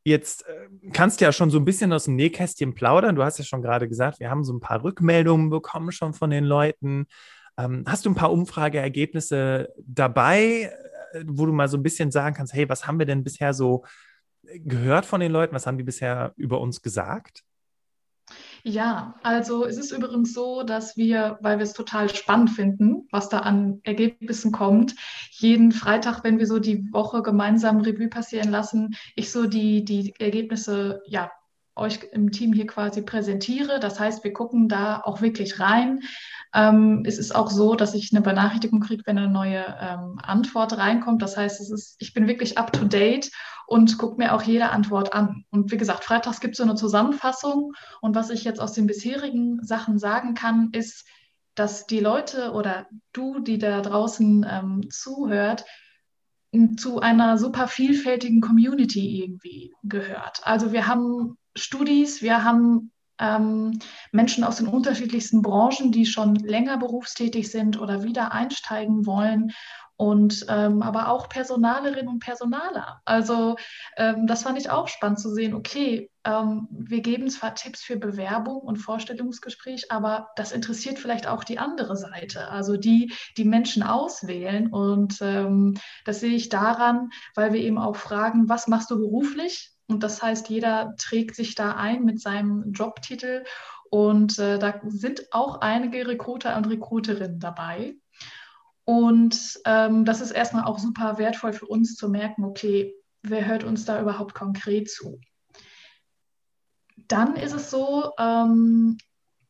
jetzt 0.06 0.46
äh, 0.46 0.68
kannst 0.92 1.20
du 1.20 1.24
ja 1.24 1.32
schon 1.32 1.50
so 1.50 1.58
ein 1.58 1.64
bisschen 1.64 1.92
aus 1.92 2.04
dem 2.04 2.14
Nähkästchen 2.14 2.74
plaudern. 2.74 3.16
Du 3.16 3.24
hast 3.24 3.38
ja 3.38 3.44
schon 3.44 3.60
gerade 3.60 3.88
gesagt, 3.88 4.20
wir 4.20 4.30
haben 4.30 4.44
so 4.44 4.52
ein 4.52 4.60
paar 4.60 4.84
Rückmeldungen 4.84 5.50
bekommen 5.50 5.90
schon 5.90 6.14
von 6.14 6.30
den 6.30 6.44
Leuten. 6.44 7.06
Ähm, 7.58 7.84
hast 7.86 8.06
du 8.06 8.10
ein 8.10 8.14
paar 8.14 8.30
Umfrageergebnisse 8.30 9.68
dabei, 9.78 10.70
äh, 11.12 11.24
wo 11.26 11.44
du 11.44 11.52
mal 11.52 11.68
so 11.68 11.76
ein 11.76 11.82
bisschen 11.82 12.12
sagen 12.12 12.36
kannst, 12.36 12.54
hey, 12.54 12.68
was 12.68 12.86
haben 12.86 13.00
wir 13.00 13.06
denn 13.06 13.24
bisher 13.24 13.52
so 13.52 13.84
gehört 14.42 15.06
von 15.06 15.20
den 15.20 15.32
Leuten? 15.32 15.54
Was 15.54 15.66
haben 15.66 15.78
die 15.78 15.84
bisher 15.84 16.32
über 16.36 16.60
uns 16.60 16.82
gesagt? 16.82 17.42
Ja, 18.68 19.14
also 19.22 19.64
es 19.64 19.76
ist 19.76 19.92
übrigens 19.92 20.32
so, 20.32 20.64
dass 20.64 20.96
wir, 20.96 21.38
weil 21.40 21.58
wir 21.58 21.62
es 21.62 21.72
total 21.72 22.12
spannend 22.12 22.50
finden, 22.50 23.06
was 23.12 23.28
da 23.28 23.38
an 23.38 23.78
Ergebnissen 23.84 24.50
kommt, 24.50 24.96
jeden 25.30 25.70
Freitag, 25.70 26.24
wenn 26.24 26.40
wir 26.40 26.48
so 26.48 26.58
die 26.58 26.92
Woche 26.92 27.22
gemeinsam 27.22 27.80
Revue 27.80 28.08
passieren 28.08 28.50
lassen, 28.50 28.96
ich 29.14 29.30
so 29.30 29.46
die, 29.46 29.84
die 29.84 30.14
Ergebnisse 30.18 31.00
ja 31.06 31.30
euch 31.76 32.00
im 32.12 32.32
Team 32.32 32.52
hier 32.52 32.66
quasi 32.66 33.02
präsentiere. 33.02 33.78
Das 33.80 34.00
heißt, 34.00 34.24
wir 34.24 34.32
gucken 34.32 34.68
da 34.68 35.00
auch 35.02 35.20
wirklich 35.20 35.60
rein. 35.60 36.00
Ähm, 36.54 37.02
es 37.06 37.18
ist 37.18 37.34
auch 37.34 37.50
so, 37.50 37.74
dass 37.74 37.94
ich 37.94 38.12
eine 38.12 38.22
Benachrichtigung 38.22 38.80
kriege, 38.80 39.02
wenn 39.06 39.18
eine 39.18 39.30
neue 39.30 39.64
ähm, 39.80 40.18
Antwort 40.22 40.78
reinkommt. 40.78 41.22
Das 41.22 41.36
heißt, 41.36 41.60
es 41.60 41.70
ist, 41.70 41.96
ich 41.98 42.14
bin 42.14 42.26
wirklich 42.26 42.56
up 42.56 42.72
to 42.72 42.84
date 42.84 43.30
und 43.66 43.98
gucke 43.98 44.16
mir 44.16 44.34
auch 44.34 44.42
jede 44.42 44.70
Antwort 44.70 45.12
an. 45.12 45.44
Und 45.50 45.70
wie 45.70 45.76
gesagt, 45.76 46.04
freitags 46.04 46.40
gibt 46.40 46.52
es 46.54 46.58
so 46.58 46.64
eine 46.64 46.76
Zusammenfassung. 46.76 47.72
Und 48.00 48.14
was 48.14 48.30
ich 48.30 48.44
jetzt 48.44 48.60
aus 48.60 48.72
den 48.72 48.86
bisherigen 48.86 49.62
Sachen 49.62 49.98
sagen 49.98 50.34
kann, 50.34 50.70
ist, 50.72 51.06
dass 51.54 51.86
die 51.86 52.00
Leute 52.00 52.52
oder 52.52 52.86
du, 53.12 53.40
die 53.40 53.58
da 53.58 53.80
draußen 53.80 54.46
ähm, 54.48 54.90
zuhört, 54.90 55.64
zu 56.76 57.00
einer 57.00 57.38
super 57.38 57.68
vielfältigen 57.68 58.40
Community 58.40 59.22
irgendwie 59.22 59.74
gehört. 59.82 60.40
Also 60.44 60.72
wir 60.72 60.86
haben 60.86 61.36
Studis, 61.56 62.22
wir 62.22 62.44
haben 62.44 62.92
ähm, 63.18 63.78
Menschen 64.12 64.44
aus 64.44 64.56
den 64.56 64.68
unterschiedlichsten 64.68 65.42
Branchen, 65.42 65.90
die 65.90 66.06
schon 66.06 66.34
länger 66.36 66.76
berufstätig 66.76 67.50
sind 67.50 67.80
oder 67.80 68.02
wieder 68.02 68.32
einsteigen 68.32 69.06
wollen 69.06 69.52
und 69.96 70.44
ähm, 70.50 70.82
aber 70.82 71.08
auch 71.08 71.28
Personalerinnen 71.28 72.08
und 72.08 72.18
Personaler. 72.18 73.00
Also 73.06 73.56
ähm, 73.96 74.26
das 74.26 74.42
fand 74.42 74.58
ich 74.58 74.68
auch 74.68 74.88
spannend 74.88 75.18
zu 75.18 75.32
sehen. 75.32 75.54
Okay, 75.54 76.10
ähm, 76.24 76.68
wir 76.70 77.00
geben 77.00 77.30
zwar 77.30 77.54
Tipps 77.54 77.82
für 77.82 77.96
Bewerbung 77.96 78.58
und 78.58 78.76
Vorstellungsgespräch, 78.76 79.90
aber 79.90 80.28
das 80.36 80.52
interessiert 80.52 80.98
vielleicht 80.98 81.26
auch 81.26 81.44
die 81.44 81.58
andere 81.58 81.96
Seite, 81.96 82.48
also 82.50 82.76
die, 82.76 83.14
die 83.38 83.46
Menschen 83.46 83.82
auswählen. 83.82 84.66
Und 84.66 85.18
ähm, 85.22 85.78
das 86.04 86.20
sehe 86.20 86.34
ich 86.34 86.50
daran, 86.50 87.08
weil 87.34 87.54
wir 87.54 87.60
eben 87.60 87.78
auch 87.78 87.96
fragen, 87.96 88.50
was 88.50 88.66
machst 88.68 88.90
du 88.90 88.98
beruflich? 88.98 89.75
Und 89.88 90.02
das 90.02 90.22
heißt, 90.22 90.48
jeder 90.48 90.94
trägt 90.96 91.36
sich 91.36 91.54
da 91.54 91.72
ein 91.72 92.04
mit 92.04 92.20
seinem 92.20 92.72
Jobtitel. 92.72 93.44
Und 93.90 94.38
äh, 94.38 94.58
da 94.58 94.80
sind 94.86 95.32
auch 95.32 95.60
einige 95.60 96.06
Recruiter 96.06 96.56
und 96.56 96.66
Recruiterinnen 96.66 97.38
dabei. 97.38 97.94
Und 98.84 99.60
ähm, 99.64 100.04
das 100.04 100.20
ist 100.20 100.30
erstmal 100.30 100.64
auch 100.64 100.78
super 100.78 101.18
wertvoll 101.18 101.52
für 101.52 101.66
uns 101.66 101.96
zu 101.96 102.08
merken, 102.08 102.44
okay, 102.44 102.94
wer 103.22 103.46
hört 103.46 103.64
uns 103.64 103.84
da 103.84 104.00
überhaupt 104.00 104.34
konkret 104.34 104.90
zu? 104.90 105.20
Dann 106.96 107.36
ist 107.36 107.52
es 107.52 107.70
so, 107.70 108.12
ähm, 108.18 108.98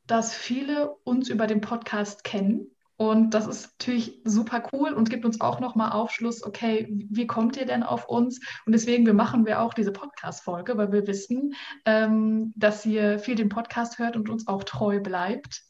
dass 0.07 0.35
viele 0.35 0.95
uns 1.05 1.29
über 1.29 1.47
den 1.47 1.61
Podcast 1.61 2.25
kennen 2.25 2.76
und 2.99 3.35
das 3.35 3.47
ist 3.47 3.75
natürlich 3.79 4.23
super 4.25 4.63
cool 4.73 4.93
und 4.93 5.11
gibt 5.11 5.27
uns 5.27 5.41
auch 5.43 5.61
nochmal 5.61 5.93
Aufschluss, 5.93 6.43
okay, 6.43 6.89
wie 6.91 7.27
kommt 7.27 7.57
ihr 7.59 7.67
denn 7.67 7.83
auf 7.83 8.09
uns? 8.09 8.41
Und 8.65 8.73
deswegen 8.73 9.05
wir 9.05 9.13
machen 9.13 9.45
wir 9.45 9.61
auch 9.61 9.75
diese 9.75 9.93
Podcast-Folge, 9.93 10.79
weil 10.79 10.93
wir 10.93 11.07
wissen, 11.07 11.55
ähm, 11.85 12.55
dass 12.57 12.87
ihr 12.87 13.19
viel 13.19 13.35
den 13.35 13.51
Podcast 13.51 13.99
hört 13.99 14.17
und 14.17 14.31
uns 14.31 14.49
auch 14.49 14.65
treu 14.65 15.01
bleibt. 15.01 15.63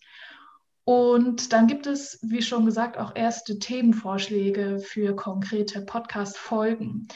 Und 0.85 1.53
dann 1.53 1.67
gibt 1.67 1.89
es, 1.89 2.21
wie 2.23 2.43
schon 2.43 2.65
gesagt, 2.65 2.97
auch 2.97 3.17
erste 3.17 3.59
Themenvorschläge 3.59 4.79
für 4.79 5.17
konkrete 5.17 5.81
Podcast-Folgen. 5.81 7.09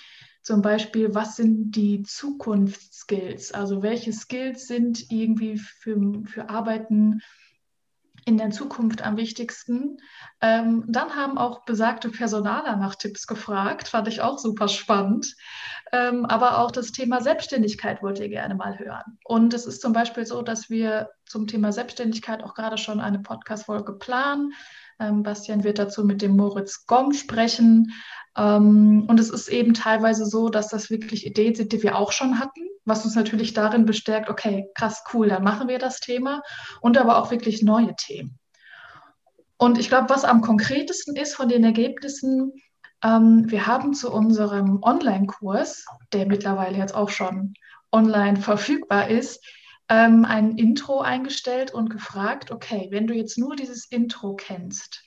Zum 0.42 0.60
Beispiel, 0.60 1.14
was 1.14 1.36
sind 1.36 1.76
die 1.76 2.02
Zukunftsskills? 2.02 3.52
Also 3.52 3.84
welche 3.84 4.12
Skills 4.12 4.66
sind 4.66 5.12
irgendwie 5.12 5.56
für, 5.56 5.96
für 6.24 6.48
Arbeiten 6.48 7.20
in 8.24 8.38
der 8.38 8.50
Zukunft 8.50 9.02
am 9.02 9.16
wichtigsten. 9.16 9.98
Ähm, 10.40 10.84
dann 10.88 11.14
haben 11.14 11.38
auch 11.38 11.64
besagte 11.64 12.08
Personaler 12.08 12.76
nach 12.76 12.94
Tipps 12.94 13.26
gefragt, 13.26 13.88
fand 13.88 14.08
ich 14.08 14.20
auch 14.20 14.38
super 14.38 14.68
spannend. 14.68 15.36
Ähm, 15.92 16.24
aber 16.24 16.58
auch 16.58 16.70
das 16.70 16.92
Thema 16.92 17.20
Selbstständigkeit 17.20 18.02
wollt 18.02 18.18
ihr 18.18 18.28
gerne 18.28 18.54
mal 18.54 18.78
hören. 18.78 19.18
Und 19.24 19.54
es 19.54 19.66
ist 19.66 19.82
zum 19.82 19.92
Beispiel 19.92 20.26
so, 20.26 20.42
dass 20.42 20.70
wir 20.70 21.10
zum 21.26 21.46
Thema 21.46 21.72
Selbstständigkeit 21.72 22.42
auch 22.42 22.54
gerade 22.54 22.78
schon 22.78 23.00
eine 23.00 23.20
Podcast-Folge 23.20 23.94
planen. 23.94 24.52
Ähm, 25.00 25.22
Bastian 25.22 25.64
wird 25.64 25.78
dazu 25.78 26.04
mit 26.04 26.22
dem 26.22 26.36
Moritz 26.36 26.86
Gom 26.86 27.12
sprechen. 27.12 27.92
Ähm, 28.36 29.06
und 29.08 29.18
es 29.18 29.30
ist 29.30 29.48
eben 29.48 29.74
teilweise 29.74 30.26
so, 30.26 30.50
dass 30.50 30.68
das 30.68 30.90
wirklich 30.90 31.26
Ideen 31.26 31.54
sind, 31.54 31.72
die 31.72 31.82
wir 31.82 31.96
auch 31.96 32.12
schon 32.12 32.38
hatten, 32.38 32.60
was 32.84 33.04
uns 33.04 33.16
natürlich 33.16 33.54
darin 33.54 33.86
bestärkt, 33.86 34.28
okay, 34.28 34.68
krass, 34.74 35.02
cool, 35.12 35.28
dann 35.28 35.42
machen 35.42 35.68
wir 35.68 35.78
das 35.78 36.00
Thema 36.00 36.42
und 36.80 36.96
aber 36.98 37.18
auch 37.18 37.30
wirklich 37.30 37.62
neue 37.62 37.94
Themen. 37.96 38.38
Und 39.56 39.78
ich 39.78 39.88
glaube, 39.88 40.08
was 40.08 40.24
am 40.24 40.40
konkretesten 40.40 41.16
ist 41.16 41.34
von 41.34 41.48
den 41.48 41.64
Ergebnissen, 41.64 42.52
ähm, 43.02 43.50
wir 43.50 43.66
haben 43.66 43.94
zu 43.94 44.12
unserem 44.12 44.82
Online-Kurs, 44.82 45.84
der 46.12 46.26
mittlerweile 46.26 46.78
jetzt 46.78 46.94
auch 46.94 47.10
schon 47.10 47.54
online 47.92 48.36
verfügbar 48.36 49.08
ist, 49.08 49.44
ähm, 49.90 50.24
ein 50.24 50.56
Intro 50.56 51.00
eingestellt 51.00 51.74
und 51.74 51.90
gefragt, 51.90 52.52
okay, 52.52 52.88
wenn 52.90 53.08
du 53.08 53.14
jetzt 53.14 53.36
nur 53.36 53.56
dieses 53.56 53.84
Intro 53.86 54.34
kennst, 54.36 55.02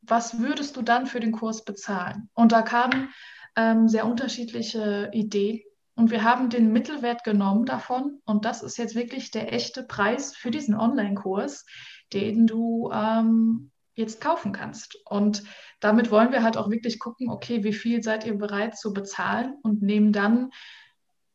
was 0.00 0.38
würdest 0.38 0.76
du 0.76 0.82
dann 0.82 1.06
für 1.06 1.18
den 1.18 1.32
Kurs 1.32 1.64
bezahlen? 1.64 2.30
Und 2.32 2.52
da 2.52 2.62
kamen 2.62 3.12
ähm, 3.56 3.88
sehr 3.88 4.06
unterschiedliche 4.06 5.10
Ideen. 5.12 5.60
Und 5.96 6.10
wir 6.10 6.22
haben 6.22 6.50
den 6.50 6.72
Mittelwert 6.72 7.24
genommen 7.24 7.64
davon. 7.64 8.20
Und 8.24 8.44
das 8.44 8.62
ist 8.62 8.78
jetzt 8.78 8.94
wirklich 8.94 9.32
der 9.32 9.52
echte 9.52 9.82
Preis 9.82 10.36
für 10.36 10.52
diesen 10.52 10.76
Online-Kurs, 10.76 11.66
den 12.12 12.46
du 12.46 12.90
ähm, 12.92 13.72
jetzt 13.94 14.20
kaufen 14.20 14.52
kannst. 14.52 14.98
Und 15.06 15.42
damit 15.80 16.12
wollen 16.12 16.30
wir 16.30 16.44
halt 16.44 16.56
auch 16.56 16.70
wirklich 16.70 17.00
gucken, 17.00 17.28
okay, 17.30 17.64
wie 17.64 17.72
viel 17.72 18.02
seid 18.02 18.24
ihr 18.24 18.38
bereit 18.38 18.78
zu 18.78 18.92
bezahlen 18.92 19.54
und 19.62 19.82
nehmen 19.82 20.12
dann 20.12 20.50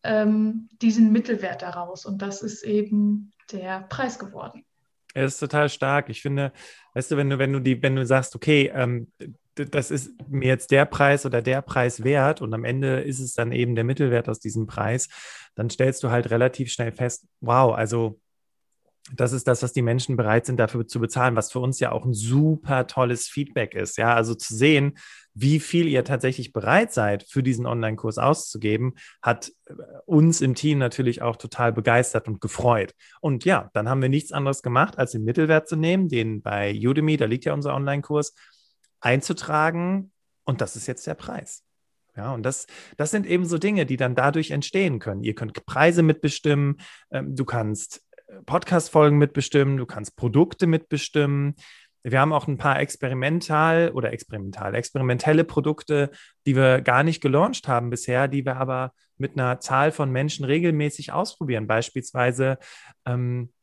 ähm, 0.04 0.70
diesen 0.82 1.12
Mittelwert 1.12 1.62
daraus. 1.62 2.06
Und 2.06 2.22
das 2.22 2.42
ist 2.42 2.64
eben 2.64 3.32
der 3.52 3.82
Preis 3.90 4.20
geworden. 4.20 4.66
Er 5.14 5.26
ist 5.26 5.40
total 5.40 5.70
stark. 5.70 6.10
Ich 6.10 6.22
finde, 6.22 6.54
weißt 6.94 7.12
du, 7.12 7.18
wenn 7.18 7.30
du, 7.30 7.38
wenn 7.38 7.54
du 7.54 7.60
die, 7.60 7.82
wenn 7.82 7.96
du 7.96 8.06
sagst, 8.06 8.36
okay, 8.36 8.72
ähm, 8.74 9.12
das 9.56 9.92
ist 9.92 10.12
mir 10.30 10.48
jetzt 10.48 10.72
der 10.72 10.86
Preis 10.86 11.26
oder 11.26 11.42
der 11.42 11.62
Preis 11.62 12.04
wert 12.04 12.42
und 12.42 12.54
am 12.54 12.64
Ende 12.64 13.02
ist 13.02 13.20
es 13.20 13.34
dann 13.34 13.52
eben 13.52 13.76
der 13.76 13.84
Mittelwert 13.84 14.30
aus 14.30 14.40
diesem 14.40 14.66
Preis, 14.66 15.10
dann 15.56 15.70
stellst 15.70 16.04
du 16.04 16.10
halt 16.10 16.30
relativ 16.32 16.72
schnell 16.72 16.94
fest, 16.94 17.26
wow, 17.42 17.76
also 17.76 18.20
das 19.14 19.34
ist 19.34 19.48
das, 19.48 19.64
was 19.64 19.74
die 19.74 19.82
Menschen 19.82 20.16
bereit 20.16 20.46
sind, 20.46 20.58
dafür 20.58 20.88
zu 20.88 21.00
bezahlen, 21.00 21.36
was 21.36 21.52
für 21.52 21.60
uns 21.60 21.80
ja 21.80 21.92
auch 21.92 22.06
ein 22.06 22.14
super 22.14 22.88
tolles 22.88 23.28
Feedback 23.28 23.74
ist. 23.74 23.98
Ja, 23.98 24.14
also 24.14 24.36
zu 24.36 24.56
sehen, 24.56 24.98
wie 25.34 25.60
viel 25.60 25.88
ihr 25.88 26.04
tatsächlich 26.04 26.54
bereit 26.54 26.94
seid, 26.94 27.24
für 27.24 27.42
diesen 27.42 27.66
Online-Kurs 27.66 28.18
auszugeben, 28.18 28.94
hat 29.22 29.52
äh, 29.66 29.74
uns 30.06 30.42
im 30.42 30.56
Team 30.56 30.78
natürlich 30.78 31.22
auch 31.22 31.36
total 31.36 31.74
begeistert 31.74 32.28
und 32.28 32.42
gefreut. 32.42 32.94
Und 33.22 33.46
ja, 33.46 33.70
dann 33.74 33.90
haben 33.90 34.02
wir 34.02 34.10
nichts 34.10 34.32
anderes 34.32 34.62
gemacht, 34.62 35.00
als 35.00 35.12
den 35.12 35.24
Mittelwert 35.24 35.68
zu 35.68 35.76
nehmen, 35.76 36.10
den 36.10 36.42
bei 36.42 36.74
Udemy, 36.74 37.18
da 37.18 37.26
liegt 37.26 37.46
ja 37.46 37.54
unser 37.54 37.74
Online-Kurs, 37.74 38.36
einzutragen. 39.00 40.12
Und 40.44 40.62
das 40.62 40.76
ist 40.76 40.88
jetzt 40.88 41.08
der 41.08 41.16
Preis. 41.16 41.64
Ja, 42.16 42.34
und 42.34 42.44
das, 42.44 42.68
das 42.98 43.12
sind 43.12 43.26
eben 43.26 43.46
so 43.46 43.58
Dinge, 43.58 43.86
die 43.86 43.96
dann 43.96 44.16
dadurch 44.16 44.52
entstehen 44.52 45.00
können. 45.00 45.24
Ihr 45.24 45.34
könnt 45.34 45.66
Preise 45.66 46.04
mitbestimmen, 46.04 46.78
ähm, 47.10 47.36
du 47.36 47.46
kannst 47.46 48.06
Podcast-Folgen 48.46 49.18
mitbestimmen, 49.18 49.78
du 49.78 49.86
kannst 49.86 50.16
Produkte 50.16 50.68
mitbestimmen, 50.68 51.56
wir 52.04 52.20
haben 52.20 52.34
auch 52.34 52.48
ein 52.48 52.58
paar 52.58 52.80
experimental 52.80 53.92
oder 53.92 54.12
experimental, 54.12 54.74
experimentelle 54.74 55.44
Produkte, 55.44 56.10
die 56.46 56.56
wir 56.56 56.82
gar 56.82 57.04
nicht 57.04 57.22
gelauncht 57.22 57.68
haben 57.68 57.90
bisher, 57.90 58.28
die 58.28 58.44
wir 58.46 58.58
aber 58.58 58.94
mit 59.18 59.34
einer 59.34 59.60
Zahl 59.60 59.92
von 59.92 60.12
Menschen 60.12 60.46
regelmäßig 60.46 61.12
ausprobieren. 61.14 61.68
Beispielsweise 61.68 62.58
ähm, 63.06 63.54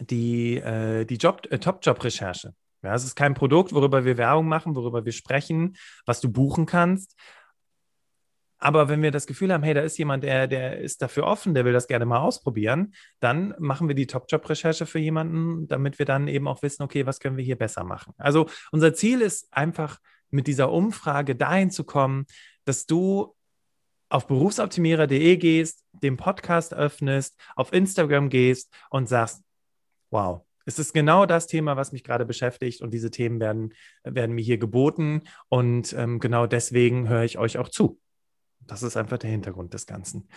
die, 0.00 0.56
äh, 0.56 1.06
die 1.06 1.16
Job, 1.16 1.46
äh, 1.50 1.58
Top-Job-Recherche. 1.58 2.54
Ja, 2.82 2.94
es 2.94 3.04
ist 3.04 3.16
kein 3.16 3.32
Produkt, 3.32 3.72
worüber 3.72 4.04
wir 4.04 4.18
Werbung 4.18 4.48
machen, 4.48 4.76
worüber 4.76 5.04
wir 5.06 5.12
sprechen, 5.12 5.76
was 6.04 6.20
du 6.20 6.30
buchen 6.30 6.66
kannst, 6.66 7.16
aber 8.58 8.88
wenn 8.88 9.02
wir 9.02 9.10
das 9.10 9.26
Gefühl 9.26 9.52
haben, 9.52 9.62
hey, 9.62 9.74
da 9.74 9.82
ist 9.82 9.98
jemand, 9.98 10.24
der, 10.24 10.46
der 10.46 10.78
ist 10.78 11.02
dafür 11.02 11.24
offen, 11.24 11.54
der 11.54 11.64
will 11.64 11.72
das 11.72 11.88
gerne 11.88 12.06
mal 12.06 12.20
ausprobieren, 12.20 12.94
dann 13.20 13.54
machen 13.58 13.88
wir 13.88 13.94
die 13.94 14.06
Top-Job-Recherche 14.06 14.86
für 14.86 14.98
jemanden, 14.98 15.68
damit 15.68 15.98
wir 15.98 16.06
dann 16.06 16.28
eben 16.28 16.48
auch 16.48 16.62
wissen, 16.62 16.82
okay, 16.82 17.06
was 17.06 17.20
können 17.20 17.36
wir 17.36 17.44
hier 17.44 17.56
besser 17.56 17.84
machen. 17.84 18.14
Also 18.16 18.48
unser 18.72 18.94
Ziel 18.94 19.20
ist 19.20 19.48
einfach 19.52 19.98
mit 20.30 20.46
dieser 20.46 20.72
Umfrage 20.72 21.36
dahin 21.36 21.70
zu 21.70 21.84
kommen, 21.84 22.26
dass 22.64 22.86
du 22.86 23.34
auf 24.08 24.26
berufsoptimierer.de 24.26 25.36
gehst, 25.36 25.84
den 25.92 26.16
Podcast 26.16 26.72
öffnest, 26.72 27.38
auf 27.56 27.72
Instagram 27.72 28.28
gehst 28.28 28.72
und 28.90 29.08
sagst, 29.08 29.42
wow, 30.10 30.42
es 30.64 30.78
ist 30.78 30.92
genau 30.92 31.26
das 31.26 31.46
Thema, 31.46 31.76
was 31.76 31.92
mich 31.92 32.04
gerade 32.04 32.24
beschäftigt 32.24 32.82
und 32.82 32.92
diese 32.92 33.10
Themen 33.10 33.40
werden, 33.40 33.72
werden 34.02 34.34
mir 34.34 34.42
hier 34.42 34.58
geboten 34.58 35.22
und 35.48 35.92
ähm, 35.92 36.18
genau 36.18 36.46
deswegen 36.46 37.08
höre 37.08 37.24
ich 37.24 37.38
euch 37.38 37.58
auch 37.58 37.68
zu. 37.68 38.00
Das 38.66 38.82
ist 38.82 38.96
einfach 38.96 39.18
der 39.18 39.30
Hintergrund 39.30 39.74
des 39.74 39.86
Ganzen. 39.86 40.28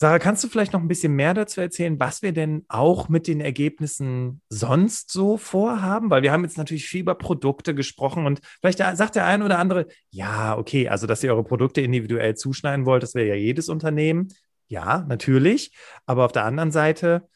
Sarah, 0.00 0.20
kannst 0.20 0.44
du 0.44 0.48
vielleicht 0.48 0.72
noch 0.72 0.80
ein 0.80 0.86
bisschen 0.86 1.14
mehr 1.14 1.34
dazu 1.34 1.60
erzählen, 1.60 1.98
was 1.98 2.22
wir 2.22 2.32
denn 2.32 2.64
auch 2.68 3.08
mit 3.08 3.26
den 3.26 3.40
Ergebnissen 3.40 4.40
sonst 4.48 5.10
so 5.10 5.36
vorhaben? 5.36 6.08
Weil 6.08 6.22
wir 6.22 6.30
haben 6.30 6.44
jetzt 6.44 6.56
natürlich 6.56 6.86
viel 6.86 7.00
über 7.00 7.16
Produkte 7.16 7.74
gesprochen 7.74 8.24
und 8.24 8.40
vielleicht 8.60 8.78
sagt 8.78 9.16
der 9.16 9.26
eine 9.26 9.44
oder 9.44 9.58
andere, 9.58 9.88
ja, 10.10 10.56
okay, 10.56 10.88
also 10.88 11.08
dass 11.08 11.24
ihr 11.24 11.32
eure 11.32 11.42
Produkte 11.42 11.80
individuell 11.80 12.36
zuschneiden 12.36 12.86
wollt, 12.86 13.02
das 13.02 13.16
wäre 13.16 13.26
ja 13.26 13.34
jedes 13.34 13.68
Unternehmen. 13.68 14.28
Ja, 14.68 15.04
natürlich. 15.08 15.76
Aber 16.06 16.24
auf 16.24 16.32
der 16.32 16.44
anderen 16.44 16.70
Seite, 16.70 17.28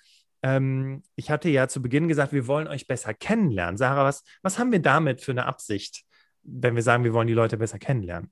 ähm, 0.42 1.02
ich 1.16 1.32
hatte 1.32 1.48
ja 1.48 1.66
zu 1.66 1.82
Beginn 1.82 2.06
gesagt, 2.06 2.32
wir 2.32 2.46
wollen 2.46 2.68
euch 2.68 2.86
besser 2.86 3.12
kennenlernen. 3.12 3.76
Sarah, 3.76 4.04
was, 4.04 4.22
was 4.42 4.60
haben 4.60 4.70
wir 4.70 4.80
damit 4.80 5.20
für 5.20 5.32
eine 5.32 5.46
Absicht, 5.46 6.04
wenn 6.44 6.76
wir 6.76 6.82
sagen, 6.82 7.02
wir 7.02 7.12
wollen 7.12 7.26
die 7.26 7.34
Leute 7.34 7.56
besser 7.56 7.80
kennenlernen? 7.80 8.30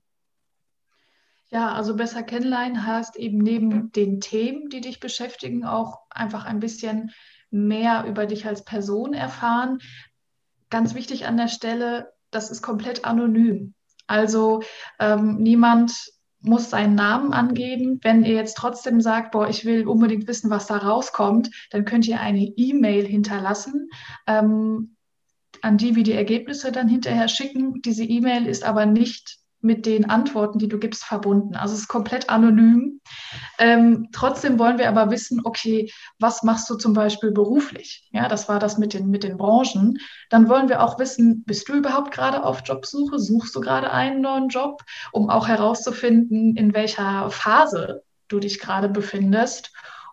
Ja, 1.53 1.73
also 1.73 1.97
besser 1.97 2.23
kennenlernen 2.23 2.85
heißt 2.85 3.17
eben 3.17 3.37
neben 3.37 3.91
den 3.91 4.21
Themen, 4.21 4.69
die 4.69 4.79
dich 4.79 5.01
beschäftigen, 5.01 5.65
auch 5.65 5.99
einfach 6.09 6.45
ein 6.45 6.61
bisschen 6.61 7.11
mehr 7.49 8.05
über 8.07 8.25
dich 8.25 8.45
als 8.45 8.63
Person 8.63 9.13
erfahren. 9.13 9.79
Ganz 10.69 10.95
wichtig 10.95 11.25
an 11.27 11.35
der 11.35 11.49
Stelle, 11.49 12.13
das 12.31 12.51
ist 12.51 12.61
komplett 12.61 13.03
anonym. 13.03 13.73
Also 14.07 14.63
ähm, 14.97 15.37
niemand 15.39 15.93
muss 16.39 16.69
seinen 16.69 16.95
Namen 16.95 17.33
angeben. 17.33 17.99
Wenn 18.01 18.23
ihr 18.23 18.35
jetzt 18.35 18.55
trotzdem 18.55 19.01
sagt, 19.01 19.31
boah, 19.31 19.49
ich 19.49 19.65
will 19.65 19.85
unbedingt 19.87 20.29
wissen, 20.29 20.49
was 20.49 20.67
da 20.67 20.77
rauskommt, 20.77 21.51
dann 21.69 21.83
könnt 21.83 22.07
ihr 22.07 22.21
eine 22.21 22.43
E-Mail 22.43 23.05
hinterlassen. 23.05 23.89
Ähm, 24.25 24.95
an 25.61 25.77
die 25.77 25.95
wir 25.95 26.03
die 26.03 26.13
Ergebnisse 26.13 26.71
dann 26.71 26.87
hinterher 26.87 27.27
schicken. 27.27 27.81
Diese 27.81 28.05
E-Mail 28.05 28.47
ist 28.47 28.63
aber 28.63 28.85
nicht 28.85 29.40
mit 29.61 29.85
den 29.85 30.09
Antworten, 30.09 30.59
die 30.59 30.67
du 30.67 30.79
gibst, 30.79 31.03
verbunden. 31.03 31.55
Also 31.55 31.73
es 31.73 31.81
ist 31.81 31.87
komplett 31.87 32.29
anonym. 32.29 33.01
Ähm, 33.59 34.09
trotzdem 34.11 34.59
wollen 34.59 34.77
wir 34.77 34.89
aber 34.89 35.11
wissen, 35.11 35.41
okay, 35.43 35.91
was 36.19 36.43
machst 36.43 36.69
du 36.69 36.75
zum 36.75 36.93
Beispiel 36.93 37.31
beruflich? 37.31 38.09
Ja, 38.11 38.27
das 38.27 38.49
war 38.49 38.59
das 38.59 38.77
mit 38.77 38.93
den, 38.93 39.09
mit 39.09 39.23
den 39.23 39.37
Branchen. 39.37 39.97
Dann 40.29 40.49
wollen 40.49 40.69
wir 40.69 40.81
auch 40.81 40.99
wissen, 40.99 41.43
bist 41.45 41.69
du 41.69 41.73
überhaupt 41.73 42.11
gerade 42.11 42.43
auf 42.43 42.61
Jobsuche? 42.65 43.19
Suchst 43.19 43.55
du 43.55 43.61
gerade 43.61 43.91
einen 43.91 44.21
neuen 44.21 44.49
Job, 44.49 44.81
um 45.11 45.29
auch 45.29 45.47
herauszufinden, 45.47 46.55
in 46.55 46.73
welcher 46.73 47.29
Phase 47.29 48.03
du 48.27 48.39
dich 48.39 48.59
gerade 48.59 48.89
befindest 48.89 49.71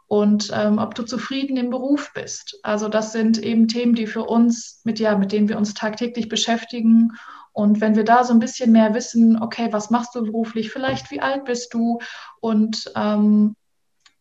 und 0.08 0.50
ähm, 0.54 0.78
ob 0.78 0.94
du 0.94 1.02
zufrieden 1.04 1.56
im 1.56 1.70
Beruf 1.70 2.12
bist. 2.14 2.58
Also 2.62 2.88
das 2.88 3.12
sind 3.12 3.38
eben 3.38 3.68
Themen, 3.68 3.94
die 3.94 4.06
für 4.06 4.24
uns 4.24 4.80
mit 4.84 4.98
ja, 4.98 5.16
mit 5.16 5.32
denen 5.32 5.48
wir 5.48 5.58
uns 5.58 5.74
tagtäglich 5.74 6.28
beschäftigen 6.28 7.12
und 7.58 7.80
wenn 7.80 7.96
wir 7.96 8.04
da 8.04 8.22
so 8.22 8.32
ein 8.32 8.38
bisschen 8.38 8.70
mehr 8.70 8.94
wissen, 8.94 9.42
okay, 9.42 9.72
was 9.72 9.90
machst 9.90 10.14
du 10.14 10.22
beruflich, 10.22 10.70
vielleicht 10.70 11.10
wie 11.10 11.20
alt 11.20 11.44
bist 11.44 11.74
du? 11.74 11.98
Und 12.38 12.92
ähm, 12.94 13.56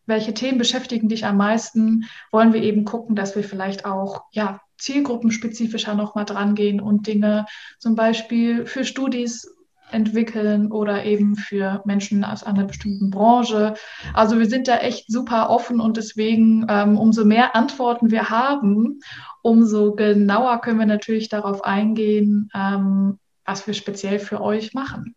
welche 0.07 0.33
Themen 0.33 0.57
beschäftigen 0.57 1.07
dich 1.07 1.23
am 1.23 1.37
meisten, 1.37 2.05
wollen 2.31 2.51
wir 2.51 2.63
eben 2.63 2.83
gucken, 2.83 3.15
dass 3.15 3.35
wir 3.35 3.43
vielleicht 3.43 3.85
auch 3.85 4.23
ja, 4.31 4.59
zielgruppenspezifischer 4.79 5.93
nochmal 5.93 6.25
dran 6.25 6.55
gehen 6.55 6.81
und 6.81 7.05
Dinge 7.05 7.45
zum 7.77 7.93
Beispiel 7.93 8.65
für 8.65 8.83
Studis 8.83 9.47
entwickeln 9.91 10.71
oder 10.71 11.05
eben 11.05 11.35
für 11.35 11.83
Menschen 11.85 12.23
aus 12.23 12.43
einer 12.43 12.63
bestimmten 12.63 13.11
Branche. 13.11 13.75
Also 14.15 14.39
wir 14.39 14.47
sind 14.47 14.67
da 14.67 14.77
echt 14.77 15.11
super 15.11 15.51
offen 15.51 15.79
und 15.79 15.97
deswegen, 15.97 16.65
ähm, 16.69 16.97
umso 16.97 17.23
mehr 17.23 17.55
Antworten 17.55 18.09
wir 18.09 18.31
haben, 18.31 19.01
umso 19.43 19.93
genauer 19.93 20.59
können 20.59 20.79
wir 20.79 20.87
natürlich 20.87 21.29
darauf 21.29 21.63
eingehen, 21.63 22.49
ähm, 22.55 23.19
was 23.47 23.65
wir 23.65 23.73
speziell 23.73 24.19
für 24.19 24.41
euch 24.41 24.73
machen. 24.73 25.15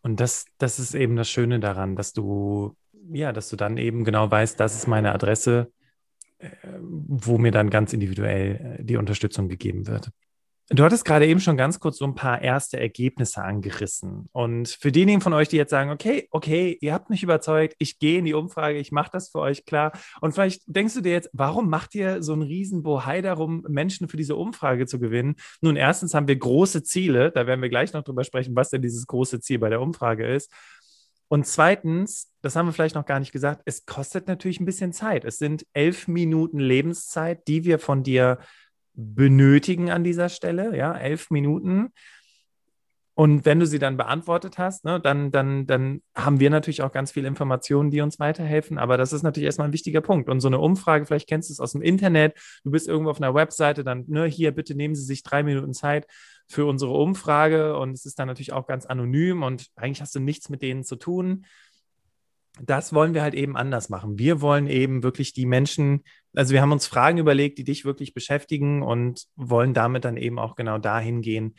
Und 0.00 0.20
das, 0.20 0.46
das 0.58 0.78
ist 0.78 0.94
eben 0.94 1.16
das 1.16 1.28
Schöne 1.28 1.60
daran, 1.60 1.96
dass 1.96 2.12
du, 2.12 2.76
ja, 3.12 3.32
dass 3.32 3.50
du 3.50 3.56
dann 3.56 3.76
eben 3.76 4.04
genau 4.04 4.30
weißt, 4.30 4.58
das 4.58 4.76
ist 4.76 4.86
meine 4.86 5.12
Adresse, 5.12 5.72
äh, 6.38 6.48
wo 6.80 7.36
mir 7.36 7.50
dann 7.50 7.68
ganz 7.68 7.92
individuell 7.92 8.78
äh, 8.78 8.84
die 8.84 8.96
Unterstützung 8.96 9.48
gegeben 9.48 9.86
wird. 9.88 10.10
Du 10.70 10.84
hattest 10.84 11.06
gerade 11.06 11.26
eben 11.26 11.40
schon 11.40 11.56
ganz 11.56 11.80
kurz 11.80 11.96
so 11.96 12.04
ein 12.04 12.14
paar 12.14 12.42
erste 12.42 12.78
Ergebnisse 12.78 13.42
angerissen. 13.42 14.28
Und 14.32 14.68
für 14.68 14.92
diejenigen 14.92 15.22
von 15.22 15.32
euch, 15.32 15.48
die 15.48 15.56
jetzt 15.56 15.70
sagen, 15.70 15.90
okay, 15.90 16.28
okay, 16.30 16.76
ihr 16.82 16.92
habt 16.92 17.08
mich 17.08 17.22
überzeugt, 17.22 17.74
ich 17.78 17.98
gehe 17.98 18.18
in 18.18 18.26
die 18.26 18.34
Umfrage, 18.34 18.76
ich 18.76 18.92
mache 18.92 19.08
das 19.10 19.30
für 19.30 19.38
euch 19.38 19.64
klar. 19.64 19.92
Und 20.20 20.32
vielleicht 20.32 20.62
denkst 20.66 20.92
du 20.92 21.00
dir 21.00 21.12
jetzt, 21.12 21.30
warum 21.32 21.70
macht 21.70 21.94
ihr 21.94 22.22
so 22.22 22.34
einen 22.34 22.42
riesen 22.42 22.82
Bohai 22.82 23.22
darum, 23.22 23.64
Menschen 23.66 24.08
für 24.08 24.18
diese 24.18 24.36
Umfrage 24.36 24.86
zu 24.86 24.98
gewinnen? 24.98 25.36
Nun, 25.62 25.76
erstens 25.76 26.12
haben 26.12 26.28
wir 26.28 26.36
große 26.36 26.82
Ziele, 26.82 27.32
da 27.32 27.46
werden 27.46 27.62
wir 27.62 27.70
gleich 27.70 27.94
noch 27.94 28.04
drüber 28.04 28.24
sprechen, 28.24 28.54
was 28.54 28.68
denn 28.68 28.82
dieses 28.82 29.06
große 29.06 29.40
Ziel 29.40 29.58
bei 29.58 29.70
der 29.70 29.80
Umfrage 29.80 30.26
ist. 30.26 30.52
Und 31.28 31.46
zweitens, 31.46 32.30
das 32.42 32.56
haben 32.56 32.66
wir 32.66 32.72
vielleicht 32.74 32.94
noch 32.94 33.06
gar 33.06 33.20
nicht 33.20 33.32
gesagt, 33.32 33.62
es 33.64 33.86
kostet 33.86 34.28
natürlich 34.28 34.60
ein 34.60 34.66
bisschen 34.66 34.92
Zeit. 34.92 35.24
Es 35.24 35.38
sind 35.38 35.66
elf 35.72 36.08
Minuten 36.08 36.58
Lebenszeit, 36.58 37.48
die 37.48 37.64
wir 37.64 37.78
von 37.78 38.02
dir 38.02 38.38
benötigen 38.98 39.90
an 39.90 40.02
dieser 40.02 40.28
Stelle, 40.28 40.76
ja, 40.76 40.92
elf 40.92 41.30
Minuten. 41.30 41.90
Und 43.14 43.44
wenn 43.44 43.58
du 43.58 43.66
sie 43.66 43.78
dann 43.78 43.96
beantwortet 43.96 44.58
hast, 44.58 44.84
ne, 44.84 45.00
dann, 45.00 45.30
dann, 45.30 45.66
dann 45.66 46.02
haben 46.14 46.40
wir 46.40 46.50
natürlich 46.50 46.82
auch 46.82 46.92
ganz 46.92 47.12
viele 47.12 47.26
Informationen, 47.26 47.90
die 47.90 48.00
uns 48.00 48.18
weiterhelfen. 48.18 48.78
Aber 48.78 48.96
das 48.96 49.12
ist 49.12 49.22
natürlich 49.22 49.46
erstmal 49.46 49.68
ein 49.68 49.72
wichtiger 49.72 50.00
Punkt. 50.00 50.28
Und 50.28 50.40
so 50.40 50.48
eine 50.48 50.58
Umfrage, 50.58 51.06
vielleicht 51.06 51.28
kennst 51.28 51.48
du 51.48 51.52
es 51.52 51.60
aus 51.60 51.72
dem 51.72 51.82
Internet, 51.82 52.38
du 52.62 52.70
bist 52.70 52.86
irgendwo 52.86 53.10
auf 53.10 53.20
einer 53.20 53.34
Webseite, 53.34 53.82
dann, 53.82 54.04
ne, 54.08 54.26
hier, 54.26 54.52
bitte 54.52 54.74
nehmen 54.76 54.94
Sie 54.94 55.04
sich 55.04 55.22
drei 55.22 55.42
Minuten 55.42 55.74
Zeit 55.74 56.06
für 56.48 56.66
unsere 56.66 56.92
Umfrage. 56.92 57.76
Und 57.76 57.92
es 57.92 58.04
ist 58.04 58.18
dann 58.18 58.28
natürlich 58.28 58.52
auch 58.52 58.66
ganz 58.66 58.86
anonym 58.86 59.42
und 59.42 59.66
eigentlich 59.76 60.00
hast 60.00 60.14
du 60.14 60.20
nichts 60.20 60.48
mit 60.48 60.62
denen 60.62 60.84
zu 60.84 60.96
tun 60.96 61.44
das 62.64 62.92
wollen 62.92 63.14
wir 63.14 63.22
halt 63.22 63.34
eben 63.34 63.56
anders 63.56 63.88
machen. 63.88 64.18
Wir 64.18 64.40
wollen 64.40 64.66
eben 64.66 65.02
wirklich 65.02 65.32
die 65.32 65.46
Menschen, 65.46 66.04
also 66.34 66.52
wir 66.52 66.62
haben 66.62 66.72
uns 66.72 66.86
Fragen 66.86 67.18
überlegt, 67.18 67.58
die 67.58 67.64
dich 67.64 67.84
wirklich 67.84 68.14
beschäftigen 68.14 68.82
und 68.82 69.26
wollen 69.36 69.74
damit 69.74 70.04
dann 70.04 70.16
eben 70.16 70.38
auch 70.38 70.56
genau 70.56 70.78
dahin 70.78 71.20
gehen, 71.22 71.54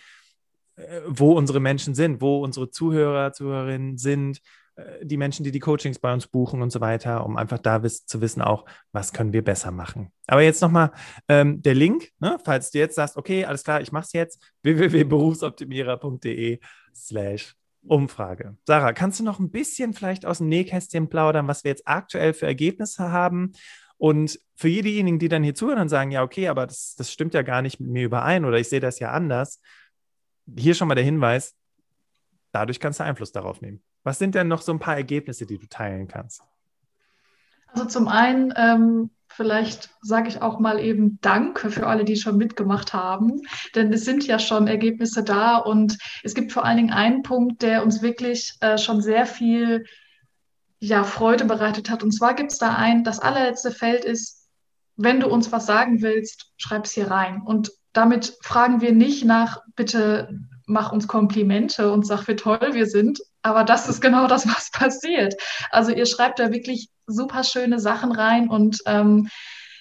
äh, 0.76 1.02
wo 1.08 1.34
unsere 1.34 1.60
Menschen 1.60 1.96
sind, 1.96 2.22
wo 2.22 2.44
unsere 2.44 2.72
Zuhörer, 2.72 3.34
Zuhörerinnen 3.34 3.98
sind, 3.98 4.42
äh, 4.80 5.06
die 5.06 5.18
Menschen, 5.18 5.44
die 5.44 5.52
die 5.52 5.60
Coachings 5.60 6.00
bei 6.00 6.14
uns 6.14 6.28
buchen 6.28 6.62
und 6.62 6.72
so 6.72 6.82
weiter, 6.82 7.26
um 7.26 7.38
einfach 7.38 7.60
da 7.60 7.84
zu 7.84 8.22
wissen 8.22 8.42
auch, 8.42 8.66
was 8.92 9.14
können 9.14 9.34
wir 9.34 9.44
besser 9.44 9.72
machen. 9.72 10.12
Aber 10.28 10.42
jetzt 10.42 10.62
nochmal 10.62 10.92
ähm, 11.28 11.62
der 11.62 11.76
Link, 11.76 12.10
ne, 12.20 12.38
falls 12.44 12.72
du 12.72 12.80
jetzt 12.80 12.96
sagst, 12.96 13.18
okay, 13.18 13.46
alles 13.46 13.64
klar, 13.64 13.82
ich 13.82 13.92
mache 13.92 14.06
es 14.06 14.14
jetzt, 14.14 14.42
www.berufsoptimierer.de 14.64 16.60
slash 16.94 17.59
Umfrage. 17.86 18.58
Sarah, 18.66 18.94
kannst 18.94 19.20
du 19.20 19.24
noch 19.24 19.40
ein 19.40 19.52
bisschen 19.52 19.94
vielleicht 19.94 20.26
aus 20.26 20.40
dem 20.40 20.50
Nähkästchen 20.50 21.10
plaudern, 21.10 21.48
was 21.48 21.64
wir 21.64 21.72
jetzt 21.72 21.88
aktuell 21.88 22.34
für 22.34 22.46
Ergebnisse 22.46 23.12
haben? 23.12 23.54
Und 23.98 24.40
für 24.56 24.70
diejenigen, 24.70 25.20
die 25.20 25.28
dann 25.28 25.44
hier 25.44 25.56
zuhören 25.56 25.80
und 25.80 25.90
sagen, 25.90 26.12
ja, 26.12 26.24
okay, 26.24 26.48
aber 26.48 26.66
das, 26.66 26.96
das 26.98 27.12
stimmt 27.12 27.34
ja 27.34 27.42
gar 27.42 27.62
nicht 27.62 27.80
mit 27.80 27.90
mir 27.90 28.06
überein 28.06 28.46
oder 28.46 28.58
ich 28.58 28.70
sehe 28.70 28.80
das 28.80 29.00
ja 29.00 29.12
anders, 29.12 29.62
hier 30.58 30.74
schon 30.74 30.88
mal 30.88 30.96
der 30.96 31.04
Hinweis, 31.04 31.56
dadurch 32.52 32.80
kannst 32.80 33.00
du 33.00 33.04
Einfluss 33.04 33.32
darauf 33.32 33.62
nehmen. 33.62 33.84
Was 34.04 34.18
sind 34.18 34.36
denn 34.36 34.48
noch 34.48 34.62
so 34.62 34.72
ein 34.72 34.80
paar 34.80 34.96
Ergebnisse, 34.96 35.46
die 35.46 35.58
du 35.58 35.68
teilen 35.68 36.08
kannst? 36.08 36.44
Also 37.68 37.86
zum 37.86 38.08
einen 38.08 38.54
ähm, 38.56 39.10
Vielleicht 39.30 39.90
sage 40.02 40.28
ich 40.28 40.42
auch 40.42 40.60
mal 40.60 40.80
eben 40.80 41.20
Danke 41.22 41.72
für 41.72 41.88
alle, 41.88 42.04
die 42.04 42.18
schon 42.18 42.38
mitgemacht 42.38 42.94
haben, 42.94 43.42
denn 43.76 43.94
es 43.94 44.04
sind 44.04 44.26
ja 44.28 44.40
schon 44.40 44.68
Ergebnisse 44.68 45.24
da 45.24 45.58
und 45.58 45.98
es 46.24 46.34
gibt 46.34 46.52
vor 46.52 46.66
allen 46.66 46.78
Dingen 46.78 46.94
einen 46.94 47.24
Punkt, 47.24 47.62
der 47.62 47.84
uns 47.84 48.02
wirklich 48.02 48.56
äh, 48.60 48.78
schon 48.78 49.02
sehr 49.02 49.26
viel 49.26 49.86
ja, 50.80 51.04
Freude 51.04 51.46
bereitet 51.46 51.90
hat. 51.90 52.04
Und 52.04 52.12
zwar 52.12 52.34
gibt 52.34 52.52
es 52.52 52.58
da 52.58 52.76
ein, 52.76 53.04
das 53.04 53.20
allerletzte 53.20 53.72
Feld 53.72 54.04
ist, 54.04 54.48
wenn 54.96 55.20
du 55.20 55.28
uns 55.28 55.52
was 55.52 55.66
sagen 55.66 56.02
willst, 56.02 56.52
schreib 56.58 56.86
es 56.86 56.92
hier 56.92 57.10
rein. 57.10 57.42
Und 57.42 57.72
damit 57.94 58.38
fragen 58.42 58.82
wir 58.82 58.92
nicht 58.92 59.26
nach, 59.26 59.62
bitte 59.76 60.40
mach 60.66 60.92
uns 60.92 61.08
Komplimente 61.08 61.92
und 61.92 62.06
sag, 62.06 62.28
wie 62.28 62.36
toll 62.36 62.74
wir 62.74 62.86
sind. 62.86 63.20
Aber 63.42 63.64
das 63.64 63.88
ist 63.88 64.02
genau 64.02 64.28
das, 64.28 64.48
was 64.48 64.72
passiert. 64.72 65.36
Also 65.72 65.92
ihr 65.92 66.06
schreibt 66.06 66.40
da 66.40 66.52
wirklich 66.52 66.90
super 67.10 67.44
schöne 67.44 67.80
Sachen 67.80 68.12
rein 68.12 68.50
und 68.50 68.82
ähm, 68.86 69.30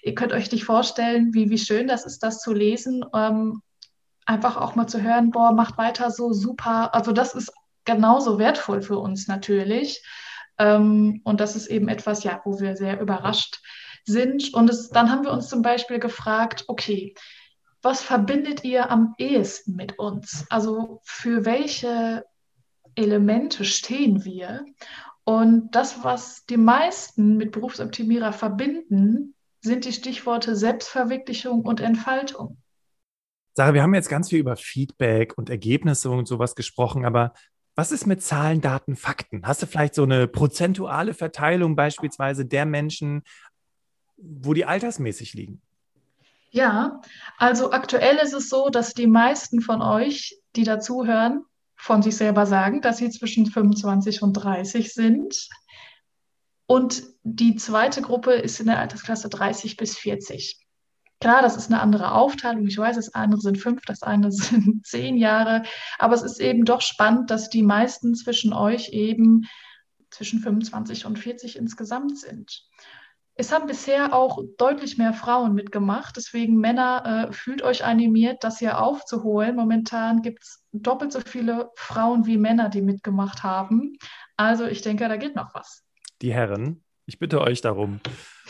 ihr 0.03 0.15
könnt 0.15 0.33
euch 0.33 0.51
nicht 0.51 0.65
vorstellen, 0.65 1.35
wie, 1.35 1.51
wie 1.51 1.59
schön 1.59 1.87
das 1.87 2.05
ist, 2.05 2.21
das 2.23 2.41
zu 2.41 2.53
lesen. 2.53 3.05
Ähm, 3.15 3.63
einfach 4.27 4.57
auch 4.57 4.75
mal 4.75 4.87
zu 4.87 5.03
hören, 5.03 5.31
boah, 5.31 5.53
macht 5.53 5.79
weiter 5.79 6.11
so 6.11 6.33
super. 6.33 6.95
Also 6.95 7.13
das 7.13 7.35
ist 7.35 7.53
genauso 7.85 8.39
wertvoll 8.39 8.83
für 8.83 8.99
uns 8.99 9.27
natürlich. 9.27 10.05
Ähm, 10.59 11.21
und 11.25 11.41
das 11.41 11.57
ist 11.57 11.69
eben 11.69 11.89
etwas, 11.89 12.25
ja, 12.25 12.41
wo 12.45 12.61
wir 12.61 12.77
sehr 12.77 13.01
überrascht 13.01 13.61
sind. 14.05 14.53
Und 14.53 14.69
es, 14.71 14.91
dann 14.91 15.11
haben 15.11 15.25
wir 15.25 15.33
uns 15.33 15.49
zum 15.49 15.63
Beispiel 15.63 15.99
gefragt, 15.99 16.65
okay, 16.69 17.15
was 17.81 18.03
verbindet 18.03 18.65
ihr 18.65 18.91
am 18.91 19.15
ehesten 19.19 19.77
mit 19.77 19.99
uns? 19.99 20.45
Also 20.51 21.01
für 21.05 21.45
welche 21.45 22.25
Elemente 22.97 23.65
stehen 23.65 24.25
wir? 24.25 24.65
Und 25.29 25.73
das, 25.73 26.03
was 26.05 26.47
die 26.47 26.57
meisten 26.57 27.37
mit 27.37 27.53
Berufsoptimierer 27.53 28.33
verbinden, 28.33 29.35
sind 29.61 29.85
die 29.85 29.93
Stichworte 29.93 30.57
Selbstverwirklichung 30.57 31.67
und 31.67 31.83
Entfaltung. 31.83 32.57
Sarah, 33.55 33.75
wir 33.75 33.83
haben 33.83 33.93
jetzt 33.93 34.09
ganz 34.09 34.31
viel 34.31 34.39
über 34.39 34.57
Feedback 34.57 35.37
und 35.37 35.51
Ergebnisse 35.51 36.09
und 36.09 36.27
sowas 36.27 36.55
gesprochen, 36.55 37.05
aber 37.05 37.35
was 37.75 37.93
ist 37.93 38.07
mit 38.07 38.23
Zahlen, 38.23 38.63
Daten, 38.63 38.97
Fakten? 38.97 39.47
Hast 39.47 39.61
du 39.61 39.67
vielleicht 39.67 39.95
so 39.95 40.05
eine 40.05 40.29
prozentuale 40.29 41.13
Verteilung 41.13 41.77
beispielsweise 41.77 42.47
der 42.47 42.65
Menschen, 42.65 43.23
wo 44.17 44.55
die 44.55 44.65
altersmäßig 44.65 45.35
liegen? 45.35 45.61
Ja, 46.53 47.03
also 47.37 47.73
aktuell 47.73 48.17
ist 48.17 48.33
es 48.33 48.49
so, 48.49 48.71
dass 48.71 48.95
die 48.95 49.07
meisten 49.07 49.61
von 49.61 49.83
euch, 49.83 50.41
die 50.57 50.65
dazuhören, 50.65 51.45
von 51.79 52.03
sich 52.03 52.17
selber 52.17 52.45
sagen, 52.45 52.81
dass 52.81 52.99
sie 52.99 53.09
zwischen 53.11 53.47
25 53.47 54.23
und 54.23 54.35
30 54.35 54.93
sind. 54.93 55.49
Und 56.67 57.03
die 57.23 57.57
zweite 57.57 58.03
Gruppe 58.03 58.33
ist 58.33 58.61
in 58.61 58.67
der 58.67 58.79
Altersklasse 58.79 59.29
30 59.29 59.77
bis 59.77 59.97
40. 59.97 60.59
Klar, 61.21 61.41
das 61.43 61.57
ist 61.57 61.71
eine 61.71 61.81
andere 61.81 62.13
Aufteilung. 62.13 62.67
Ich 62.67 62.79
weiß, 62.79 62.97
das 62.97 63.15
eine 63.15 63.39
sind 63.39 63.59
fünf, 63.59 63.83
das 63.87 64.03
eine 64.03 64.31
sind 64.33 64.87
zehn 64.87 65.17
Jahre. 65.17 65.63
Aber 65.99 66.15
es 66.15 66.23
ist 66.23 66.41
eben 66.41 66.65
doch 66.65 66.83
spannend, 66.83 67.31
dass 67.31 67.49
die 67.49 67.63
meisten 67.63 68.15
zwischen 68.15 68.53
euch 68.53 68.91
eben 68.91 69.47
zwischen 70.11 70.41
25 70.41 71.07
und 71.07 71.19
40 71.19 71.57
insgesamt 71.57 72.19
sind. 72.19 72.65
Es 73.41 73.53
haben 73.53 73.69
bisher 73.69 74.15
auch 74.15 74.43
deutlich 74.57 74.99
mehr 74.99 75.13
Frauen 75.13 75.55
mitgemacht. 75.55 76.17
Deswegen 76.17 76.57
Männer, 76.57 77.29
äh, 77.29 77.33
fühlt 77.33 77.63
euch 77.63 77.85
animiert, 77.85 78.43
das 78.43 78.59
hier 78.59 78.83
aufzuholen. 78.83 79.55
Momentan 79.55 80.23
gibt 80.23 80.43
es 80.43 80.65
doppelt 80.73 81.13
so 81.13 81.21
viele 81.21 81.71
Frauen 81.77 82.27
wie 82.27 82.37
Männer, 82.37 82.69
die 82.69 82.83
mitgemacht 82.83 83.45
haben. 83.45 83.97
Also 84.37 84.67
ich 84.67 84.83
denke, 84.83 85.09
da 85.09 85.17
geht 85.17 85.37
noch 85.37 85.55
was. 85.55 85.85
Die 86.21 86.35
Herren, 86.35 86.83
ich 87.07 87.21
bitte 87.21 87.41
euch 87.41 87.61
darum. 87.61 88.01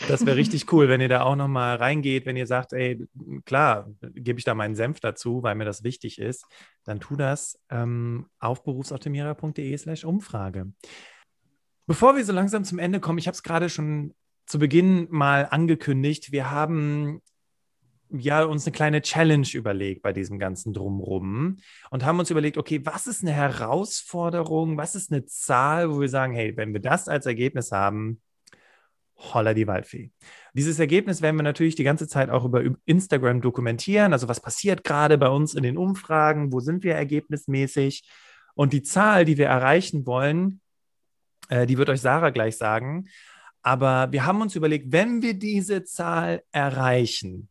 Das 0.07 0.25
wäre 0.25 0.37
richtig 0.37 0.73
cool, 0.73 0.89
wenn 0.89 1.01
ihr 1.01 1.09
da 1.09 1.21
auch 1.21 1.35
noch 1.35 1.47
mal 1.47 1.75
reingeht, 1.75 2.25
wenn 2.25 2.35
ihr 2.35 2.47
sagt, 2.47 2.73
ey, 2.73 3.07
klar, 3.45 3.91
gebe 4.01 4.39
ich 4.39 4.45
da 4.45 4.55
meinen 4.55 4.73
Senf 4.73 4.99
dazu, 5.01 5.43
weil 5.43 5.53
mir 5.53 5.65
das 5.65 5.83
wichtig 5.83 6.17
ist, 6.17 6.47
dann 6.83 6.99
tu 6.99 7.15
das 7.15 7.59
ähm, 7.69 8.25
auf 8.39 8.63
berufsoptimierer.de 8.63 9.77
slash 9.77 10.03
Umfrage. 10.03 10.73
Bevor 11.85 12.15
wir 12.15 12.25
so 12.25 12.33
langsam 12.33 12.63
zum 12.63 12.79
Ende 12.79 12.99
kommen, 12.99 13.19
ich 13.19 13.27
habe 13.27 13.35
es 13.35 13.43
gerade 13.43 13.69
schon 13.69 14.15
zu 14.49 14.57
Beginn 14.57 15.07
mal 15.11 15.47
angekündigt, 15.49 16.31
wir 16.31 16.49
haben 16.49 17.21
ja 18.09 18.43
uns 18.43 18.65
eine 18.65 18.71
kleine 18.71 19.01
Challenge 19.03 19.47
überlegt 19.53 20.01
bei 20.01 20.11
diesem 20.11 20.39
ganzen 20.39 20.73
Drumrum 20.73 21.57
und 21.91 22.03
haben 22.03 22.17
uns 22.17 22.31
überlegt, 22.31 22.57
okay, 22.57 22.83
was 22.83 23.05
ist 23.05 23.21
eine 23.21 23.31
Herausforderung, 23.31 24.75
was 24.77 24.95
ist 24.95 25.11
eine 25.11 25.25
Zahl, 25.25 25.91
wo 25.91 26.01
wir 26.01 26.09
sagen, 26.09 26.33
hey, 26.33 26.57
wenn 26.57 26.73
wir 26.73 26.81
das 26.81 27.07
als 27.07 27.27
Ergebnis 27.27 27.71
haben, 27.71 28.21
holla 29.17 29.53
die 29.53 29.67
Waldfee. 29.67 30.11
Dieses 30.53 30.79
Ergebnis 30.79 31.21
werden 31.21 31.35
wir 31.35 31.43
natürlich 31.43 31.75
die 31.75 31.83
ganze 31.83 32.07
Zeit 32.07 32.31
auch 32.31 32.45
über 32.45 32.63
Instagram 32.85 33.41
dokumentieren, 33.41 34.13
also 34.13 34.27
was 34.27 34.41
passiert 34.41 34.83
gerade 34.83 35.19
bei 35.19 35.29
uns 35.29 35.53
in 35.53 35.61
den 35.61 35.77
Umfragen, 35.77 36.51
wo 36.51 36.59
sind 36.59 36.83
wir 36.83 36.95
ergebnismäßig 36.95 38.09
und 38.55 38.73
die 38.73 38.81
Zahl, 38.81 39.25
die 39.25 39.37
wir 39.37 39.45
erreichen 39.45 40.07
wollen, 40.07 40.59
äh, 41.49 41.67
die 41.67 41.77
wird 41.77 41.89
euch 41.89 42.01
Sarah 42.01 42.31
gleich 42.31 42.57
sagen. 42.57 43.07
Aber 43.69 44.11
wir 44.11 44.25
haben 44.25 44.41
uns 44.41 44.55
überlegt, 44.55 44.91
wenn 44.91 45.21
wir 45.21 45.35
diese 45.35 45.83
Zahl 45.83 46.41
erreichen, 46.51 47.49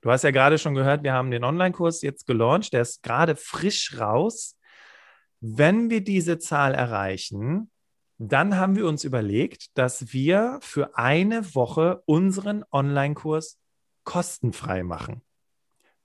du 0.00 0.10
hast 0.10 0.24
ja 0.24 0.30
gerade 0.30 0.56
schon 0.56 0.74
gehört, 0.74 1.02
wir 1.02 1.12
haben 1.12 1.30
den 1.30 1.44
Online-Kurs 1.44 2.00
jetzt 2.00 2.26
gelauncht, 2.26 2.72
der 2.72 2.80
ist 2.80 3.02
gerade 3.02 3.36
frisch 3.36 3.98
raus. 4.00 4.56
Wenn 5.40 5.90
wir 5.90 6.02
diese 6.02 6.38
Zahl 6.38 6.72
erreichen, 6.72 7.70
dann 8.16 8.56
haben 8.56 8.74
wir 8.74 8.86
uns 8.86 9.04
überlegt, 9.04 9.76
dass 9.76 10.14
wir 10.14 10.60
für 10.62 10.96
eine 10.96 11.54
Woche 11.54 12.02
unseren 12.06 12.64
Online-Kurs 12.72 13.58
kostenfrei 14.04 14.82
machen. 14.82 15.20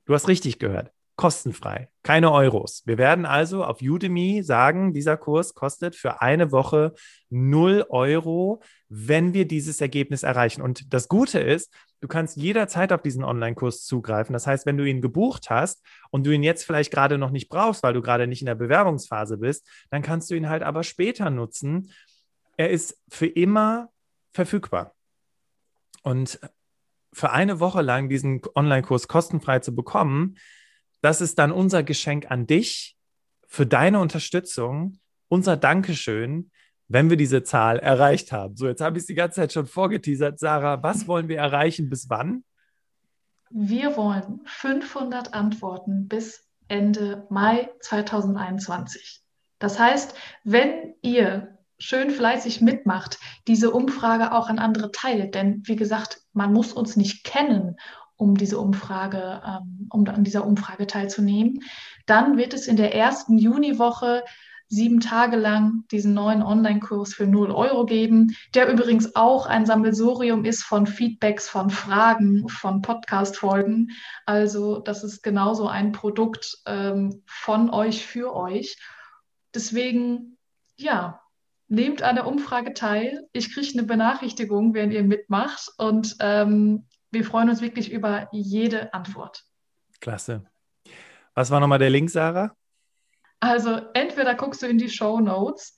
Du 0.03 0.13
hast 0.13 0.27
richtig 0.27 0.59
gehört 0.59 0.92
kostenfrei, 1.15 1.89
keine 2.01 2.31
Euros. 2.31 2.81
Wir 2.85 2.97
werden 2.97 3.25
also 3.25 3.63
auf 3.63 3.81
Udemy 3.81 4.41
sagen, 4.43 4.93
dieser 4.93 5.15
Kurs 5.15 5.53
kostet 5.53 5.95
für 5.95 6.21
eine 6.21 6.51
Woche 6.51 6.93
0 7.29 7.85
Euro, 7.89 8.61
wenn 8.89 9.33
wir 9.33 9.47
dieses 9.47 9.79
Ergebnis 9.79 10.23
erreichen. 10.23 10.61
Und 10.61 10.91
das 10.91 11.07
Gute 11.07 11.39
ist, 11.39 11.71
du 12.01 12.07
kannst 12.07 12.35
jederzeit 12.37 12.91
auf 12.91 13.03
diesen 13.03 13.23
Online-Kurs 13.23 13.85
zugreifen. 13.85 14.33
Das 14.33 14.47
heißt, 14.47 14.65
wenn 14.65 14.77
du 14.77 14.85
ihn 14.85 15.01
gebucht 15.01 15.51
hast 15.51 15.85
und 16.09 16.25
du 16.25 16.31
ihn 16.31 16.43
jetzt 16.43 16.63
vielleicht 16.63 16.91
gerade 16.91 17.19
noch 17.19 17.31
nicht 17.31 17.47
brauchst, 17.47 17.83
weil 17.83 17.93
du 17.93 18.01
gerade 18.01 18.25
nicht 18.25 18.41
in 18.41 18.47
der 18.47 18.55
Bewerbungsphase 18.55 19.37
bist, 19.37 19.67
dann 19.91 20.01
kannst 20.01 20.31
du 20.31 20.35
ihn 20.35 20.49
halt 20.49 20.63
aber 20.63 20.83
später 20.83 21.29
nutzen. 21.29 21.91
Er 22.57 22.71
ist 22.71 22.99
für 23.07 23.27
immer 23.27 23.89
verfügbar. 24.31 24.95
Und 26.01 26.39
für 27.13 27.31
eine 27.31 27.59
Woche 27.59 27.83
lang 27.83 28.09
diesen 28.09 28.41
Online-Kurs 28.55 29.07
kostenfrei 29.07 29.59
zu 29.59 29.75
bekommen, 29.75 30.37
das 31.03 31.19
ist 31.19 31.37
dann 31.37 31.51
unser 31.51 31.83
Geschenk 31.83 32.31
an 32.31 32.47
dich 32.47 32.95
für 33.45 33.65
deine 33.65 33.99
Unterstützung, 33.99 34.99
unser 35.27 35.57
Dankeschön, 35.57 36.49
wenn 36.87 37.09
wir 37.09 37.17
diese 37.17 37.43
Zahl 37.43 37.77
erreicht 37.77 38.31
haben. 38.31 38.55
So, 38.55 38.67
jetzt 38.67 38.79
habe 38.79 38.97
ich 38.97 39.03
es 39.03 39.07
die 39.07 39.13
ganze 39.13 39.41
Zeit 39.41 39.51
schon 39.51 39.65
vorgeteasert. 39.65 40.39
Sarah, 40.39 40.81
was 40.81 41.05
wollen 41.07 41.27
wir 41.27 41.37
erreichen 41.37 41.89
bis 41.89 42.09
wann? 42.09 42.45
Wir 43.49 43.97
wollen 43.97 44.39
500 44.45 45.33
Antworten 45.33 46.07
bis 46.07 46.47
Ende 46.69 47.27
Mai 47.29 47.69
2021. 47.81 49.21
Das 49.59 49.77
heißt, 49.77 50.15
wenn 50.45 50.95
ihr 51.01 51.57
schön 51.79 52.11
fleißig 52.11 52.61
mitmacht, 52.61 53.19
diese 53.47 53.71
Umfrage 53.71 54.31
auch 54.31 54.47
an 54.47 54.57
andere 54.57 54.91
teilt, 54.91 55.35
denn 55.35 55.63
wie 55.65 55.75
gesagt, 55.75 56.21
man 56.31 56.53
muss 56.53 56.71
uns 56.71 56.95
nicht 56.95 57.25
kennen, 57.25 57.75
um 58.23 58.35
diese 58.35 58.59
Umfrage, 58.59 59.41
ähm, 59.45 59.87
um 59.91 60.07
an 60.07 60.23
dieser 60.23 60.47
Umfrage 60.47 60.87
teilzunehmen. 60.87 61.59
Dann 62.05 62.37
wird 62.37 62.53
es 62.53 62.67
in 62.67 62.77
der 62.77 62.95
ersten 62.95 63.37
Juniwoche 63.37 64.23
sieben 64.69 65.01
Tage 65.01 65.35
lang 65.35 65.83
diesen 65.91 66.13
neuen 66.13 66.41
Online-Kurs 66.41 67.13
für 67.13 67.27
0 67.27 67.51
Euro 67.51 67.85
geben, 67.85 68.35
der 68.55 68.71
übrigens 68.71 69.15
auch 69.15 69.45
ein 69.45 69.67
Sammelsurium 69.67 70.45
ist 70.45 70.63
von 70.63 70.87
Feedbacks, 70.87 71.47
von 71.47 71.69
Fragen, 71.69 72.49
von 72.49 72.81
Podcast-Folgen. 72.81 73.91
Also 74.25 74.79
das 74.79 75.03
ist 75.03 75.21
genauso 75.21 75.67
ein 75.67 75.91
Produkt 75.91 76.57
ähm, 76.65 77.21
von 77.27 77.69
euch 77.69 78.05
für 78.05 78.35
euch. 78.35 78.77
Deswegen, 79.53 80.37
ja, 80.75 81.21
nehmt 81.67 82.01
an 82.01 82.15
der 82.15 82.27
Umfrage 82.27 82.73
teil. 82.73 83.27
Ich 83.33 83.53
kriege 83.53 83.73
eine 83.73 83.83
Benachrichtigung, 83.83 84.73
wenn 84.73 84.91
ihr 84.91 85.03
mitmacht. 85.03 85.69
Und 85.77 86.15
ähm, 86.19 86.85
wir 87.13 87.23
freuen 87.23 87.49
uns 87.49 87.61
wirklich 87.61 87.91
über 87.91 88.27
jede 88.31 88.93
Antwort. 88.93 89.43
Klasse. 89.99 90.45
Was 91.35 91.51
war 91.51 91.59
nochmal 91.59 91.79
der 91.79 91.89
Link, 91.89 92.09
Sarah? 92.09 92.55
Also 93.39 93.81
entweder 93.93 94.35
guckst 94.35 94.61
du 94.61 94.67
in 94.67 94.77
die 94.77 94.89
Show 94.89 95.19
Notes 95.19 95.75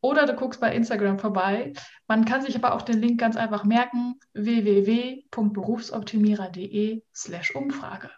oder 0.00 0.24
du 0.26 0.34
guckst 0.34 0.60
bei 0.60 0.72
Instagram 0.74 1.18
vorbei. 1.18 1.72
Man 2.06 2.24
kann 2.24 2.40
sich 2.42 2.56
aber 2.56 2.74
auch 2.74 2.82
den 2.82 3.00
Link 3.00 3.18
ganz 3.20 3.36
einfach 3.36 3.64
merken: 3.64 4.18
www.berufsoptimierer.de 4.34 7.02
slash 7.14 7.54
Umfrage. 7.54 8.10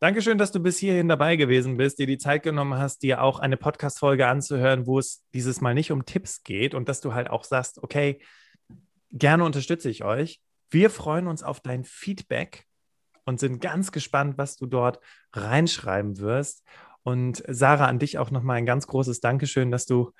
Dankeschön, 0.00 0.38
dass 0.38 0.52
du 0.52 0.60
bis 0.60 0.78
hierhin 0.78 1.08
dabei 1.08 1.36
gewesen 1.36 1.76
bist, 1.76 1.98
dir 1.98 2.06
die 2.06 2.16
Zeit 2.16 2.42
genommen 2.42 2.78
hast, 2.78 3.02
dir 3.02 3.22
auch 3.22 3.38
eine 3.38 3.58
Podcast-Folge 3.58 4.26
anzuhören, 4.26 4.86
wo 4.86 4.98
es 4.98 5.22
dieses 5.34 5.60
Mal 5.60 5.74
nicht 5.74 5.92
um 5.92 6.06
Tipps 6.06 6.42
geht 6.42 6.74
und 6.74 6.88
dass 6.88 7.02
du 7.02 7.12
halt 7.12 7.28
auch 7.28 7.44
sagst, 7.44 7.82
okay, 7.82 8.18
gerne 9.12 9.44
unterstütze 9.44 9.90
ich 9.90 10.02
euch. 10.02 10.40
Wir 10.70 10.90
freuen 10.90 11.26
uns 11.26 11.42
auf 11.42 11.60
dein 11.60 11.84
Feedback 11.84 12.66
und 13.24 13.40
sind 13.40 13.60
ganz 13.60 13.92
gespannt, 13.92 14.38
was 14.38 14.56
du 14.56 14.66
dort 14.66 15.00
reinschreiben 15.32 16.18
wirst. 16.18 16.64
Und 17.02 17.42
Sarah, 17.48 17.86
an 17.86 17.98
dich 17.98 18.18
auch 18.18 18.30
nochmal 18.30 18.56
ein 18.56 18.66
ganz 18.66 18.86
großes 18.86 19.20
Dankeschön, 19.20 19.70
dass 19.70 19.86
du 19.86 20.12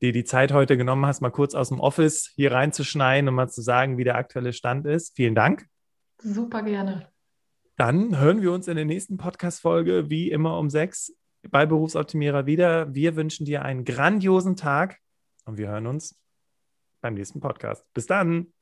dir 0.00 0.12
die 0.12 0.24
Zeit 0.24 0.52
heute 0.52 0.76
genommen 0.76 1.06
hast, 1.06 1.20
mal 1.20 1.30
kurz 1.30 1.54
aus 1.54 1.68
dem 1.68 1.80
Office 1.80 2.30
hier 2.34 2.52
reinzuschneiden 2.52 3.28
und 3.28 3.34
mal 3.34 3.48
zu 3.48 3.62
sagen, 3.62 3.98
wie 3.98 4.04
der 4.04 4.16
aktuelle 4.16 4.52
Stand 4.52 4.86
ist. 4.86 5.16
Vielen 5.16 5.34
Dank. 5.34 5.66
Super 6.18 6.62
gerne. 6.62 7.10
Dann 7.76 8.18
hören 8.18 8.42
wir 8.42 8.52
uns 8.52 8.68
in 8.68 8.76
der 8.76 8.84
nächsten 8.84 9.16
Podcast-Folge 9.16 10.10
wie 10.10 10.30
immer 10.30 10.58
um 10.58 10.70
sechs 10.70 11.12
bei 11.48 11.66
Berufsoptimierer 11.66 12.46
wieder. 12.46 12.92
Wir 12.94 13.16
wünschen 13.16 13.46
dir 13.46 13.62
einen 13.62 13.84
grandiosen 13.84 14.56
Tag 14.56 14.98
und 15.44 15.58
wir 15.58 15.68
hören 15.68 15.86
uns 15.86 16.18
beim 17.00 17.14
nächsten 17.14 17.40
Podcast. 17.40 17.84
Bis 17.94 18.06
dann. 18.06 18.52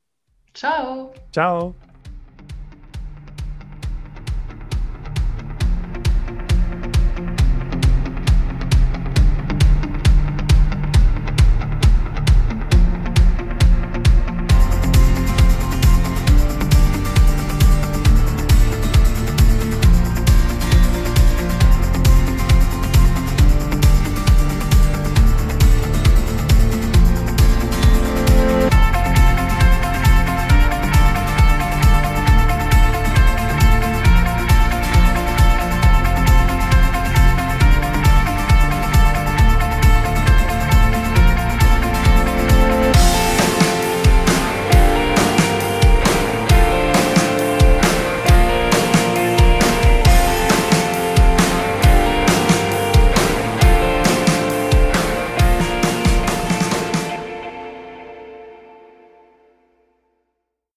Ciao. 0.57 1.13
Ciao. 1.33 1.75